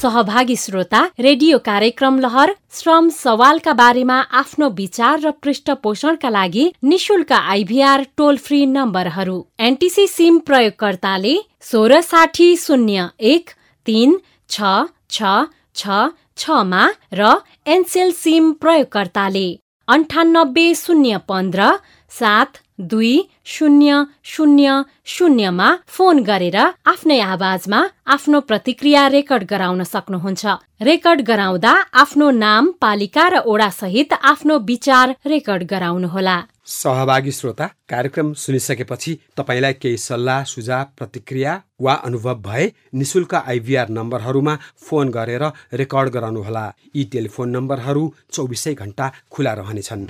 सहभागी 0.00 0.54
श्रोता 0.56 1.00
रेडियो 1.20 1.58
कार्यक्रम 1.58 2.18
लहर 2.20 2.54
श्रम 2.72 3.08
सवालका 3.10 3.72
बारेमा 3.80 4.18
आफ्नो 4.40 4.68
विचार 4.76 5.20
र 5.20 5.30
पृष्ठपोषणका 5.42 6.30
लागि 6.30 6.66
निशुल्क 6.84 7.32
आइभीआर 7.32 8.04
टोल 8.16 8.36
फ्री 8.44 8.60
नम्बरहरू। 8.68 9.38
एनटिसी 9.68 10.06
सिम 10.06 10.38
प्रयोगकर्ताले 10.46 11.34
सोह्र 11.70 12.00
साठी 12.02 12.48
शून्य 12.56 13.08
एक 13.32 13.50
तिन 13.86 14.16
छ 14.50 14.70
छ 15.10 15.34
छ 15.74 15.98
छमा 16.38 16.84
र 17.20 17.34
एनसेल 17.74 18.12
सिम 18.22 18.52
प्रयोगकर्ताले 18.62 19.46
अन्ठानब्बे 19.88 20.72
शून्य 20.76 21.18
पन्ध्र 21.28 21.72
सात 22.12 22.62
दुई 22.92 23.16
शून्य 23.48 24.02
शून्य 24.24 24.80
शून्यमा 25.06 25.68
फोन 25.88 26.22
गरेर 26.22 26.56
आफ्नै 26.92 27.18
आवाजमा 27.20 27.80
आफ्नो 28.14 28.40
प्रतिक्रिया 28.40 29.08
रेकर्ड 29.08 29.44
गराउन 29.50 29.82
सक्नुहुन्छ। 29.84 30.46
रेकर्ड 30.80 31.20
गराउँदा 31.28 31.72
आफ्नो 32.02 32.30
नाम 32.30 32.70
पालिका 32.80 33.28
र 33.28 33.40
ओडा 33.46 33.68
सहित 33.70 34.12
आफ्नो 34.22 34.58
विचार 34.68 35.12
रेकर्ड 35.26 35.62
गराउनुहोला। 35.70 36.36
सहभागी 36.68 37.32
श्रोता 37.32 37.66
कार्यक्रम 37.88 38.32
सुनिसकेपछि 38.34 39.14
तपाईँलाई 39.36 39.72
केही 39.72 39.96
सल्लाह 39.98 40.42
सुझाव 40.44 40.84
प्रतिक्रिया 40.98 41.52
वा 41.80 41.94
अनुभव 42.04 42.34
भए 42.44 42.66
निशुल्क 42.94 43.34
आइभीआर 43.34 43.88
नम्बरहरूमा 43.90 44.54
फोन 44.84 45.08
गरेर 45.08 45.44
रेकर्ड 45.80 46.08
गराउनुहोला। 46.14 46.66
यी 46.96 47.04
टेलिफोन 47.12 47.56
नम्बरहरू 47.56 48.04
चौबिसै 48.32 48.74
घण्टा 48.74 49.10
खुला 49.32 49.52
रहनेछन्। 49.54 50.06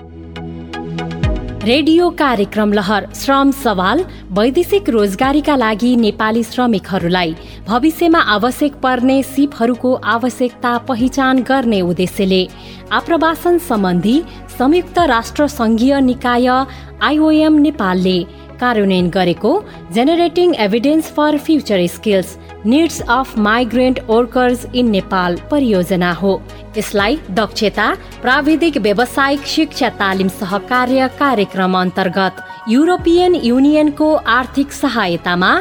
रेडियो 1.69 2.09
कार्यक्रम 2.11 2.73
लहर 2.73 3.07
श्रम 3.15 3.51
सवाल 3.53 4.05
वैदेशिक 4.33 4.89
रोजगारीका 4.89 5.57
लागि 5.57 5.95
नेपाली 5.97 6.43
श्रमिकहरूलाई। 6.43 7.35
भविष्यमा 7.67 8.19
आवश्यक 8.35 8.75
पर्ने 8.75 9.23
सिपहरूको 9.23 9.93
आवश्यकता 10.13 10.77
पहिचान 10.79 11.43
गर्ने 11.43 11.81
उद्देश्यले। 11.81 12.43
आप्रवासन 12.93 13.59
सम्बन्धी 13.59 14.17
संयुक्त 14.59 14.99
राष्ट्र 15.09 15.47
संघीय 15.49 16.01
निकाय 16.01 16.49
आइओएम 17.03 17.59
नेपालले 17.59 18.19
कार्यान्वयन 18.61 19.09
गरेको 19.11 19.53
generating 19.95 20.55
evidence 20.67 21.11
for 21.17 21.39
future 21.47 21.87
skills 21.95 22.37
needs 22.67 23.01
of 23.09 23.39
migrant 23.39 23.99
workers 24.09 24.67
in 24.75 24.91
Nepal 24.91 25.37
परियोजना 25.51 26.13
हो। 26.13 26.33
यसलाई 26.77 27.19
दक्षता 27.33 27.87
प्राविधिक 28.23 28.77
व्यावसायिक 28.87 29.47
शिक्षा 29.47 29.89
तालिम 30.01 30.29
सहकार्य 30.39 31.09
कार्यक्रम 31.19 31.79
अन्तर्गत 31.81 32.43
युरोपियन 32.69 33.35
युनियनको 33.45 34.15
आर्थिक 34.39 34.73
सहायतामा 34.73 35.53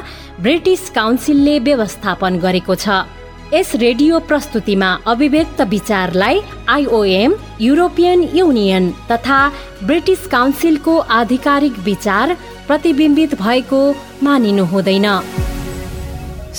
ब्रिटिस 0.41 0.89
काउन्सिलले 0.95 1.60
व्यवस्थापन 1.67 2.39
गरेको 2.39 2.75
छ। 2.75 3.05
यस 3.53 3.75
रेडियो 3.81 4.19
प्रस्तुतिमा 4.29 4.89
अभिव्यक्त 5.07 5.62
विचारलाई 5.69 6.39
आइओएम 6.69 7.33
युरोपियन 7.62 8.23
युनियन 8.33 8.89
तथा 9.12 9.39
ब्रिटिस 9.83 10.27
काउन्सिलको 10.27 10.97
आधिकारिक 11.19 11.77
विचार 11.86 12.36
प्रतिबिम्बित 12.67 13.34
भएको 13.41 13.80
मानिनु 14.23 14.63
हुँदैन 14.71 15.06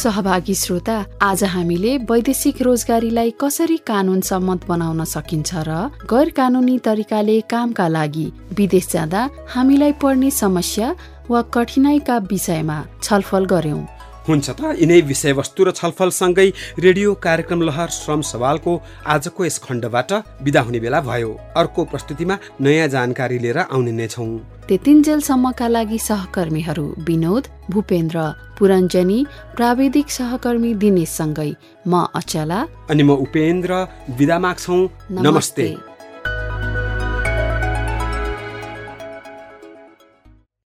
सहभागी 0.03 0.55
श्रोता 0.55 0.95
आज 1.23 1.43
हामीले 1.55 1.97
वैदेशिक 2.11 2.63
रोजगारीलाई 2.63 3.31
कसरी 3.41 3.77
कानून 3.87 4.21
सम्मत 4.31 4.67
बनाउन 4.69 5.05
सकिन्छ 5.13 5.65
र 5.69 5.77
गैर 6.13 6.31
कानुनी 6.39 6.79
तरिकाले 6.87 7.41
कामका 7.53 7.89
लागि 7.89 8.27
विदेश 8.59 8.89
जाँदा 8.93 9.29
हामीलाई 9.55 9.93
पर्ने 10.03 10.31
समस्या 10.41 10.95
वा 11.31 11.43
कठिनाइका 11.55 12.19
विषयमा 12.33 12.79
छलफल 13.03 13.45
गर्यौं 13.53 13.83
हुन्छ 14.29 14.49
त। 14.51 14.61
यिनै 14.77 15.01
विषयवस्तु 15.11 15.61
र 15.65 15.71
छलफलसँगै 15.73 16.49
रेडियो 16.79 17.15
कार्यक्रम 17.27 17.61
लहर 17.69 17.89
श्रम 17.91 18.21
सवालको 18.23 18.73
आजको 19.15 19.41
यस 19.45 19.59
खण्डबाट 19.65 20.11
विदा 20.45 20.61
हुने 20.61 20.81
बेला 20.85 21.01
भयो। 21.01 21.31
अर्को 21.57 21.81
प्रस्तुतिमा 21.91 22.37
नयाँ 22.61 22.89
जानकारी 22.95 23.39
लिएर 23.39 23.59
आउने 23.73 23.93
नै 23.93 24.07
छौँ। 24.07 24.31
त्यतिन्जेलसम्मका 24.69 25.67
लागि 25.69 25.99
सहकर्मीहरू 25.99 26.87
विनोद 27.09 27.45
भूपेन्द्र 27.73 28.19
पुरञ्जनी 28.59 29.19
प्राविधिक 29.57 30.07
सहकर्मी 30.11 30.75
दिनेशसँगै 30.83 31.51
म 31.89 32.05
अचला। 32.15 32.61
अनि 32.93 33.03
म 33.03 33.11
उपेन्द्र 33.25 33.73
विदा 34.19 34.39
माग्छौ। 34.39 34.77
नमस्ते, 34.77 35.23
नमस्ते। 35.25 35.88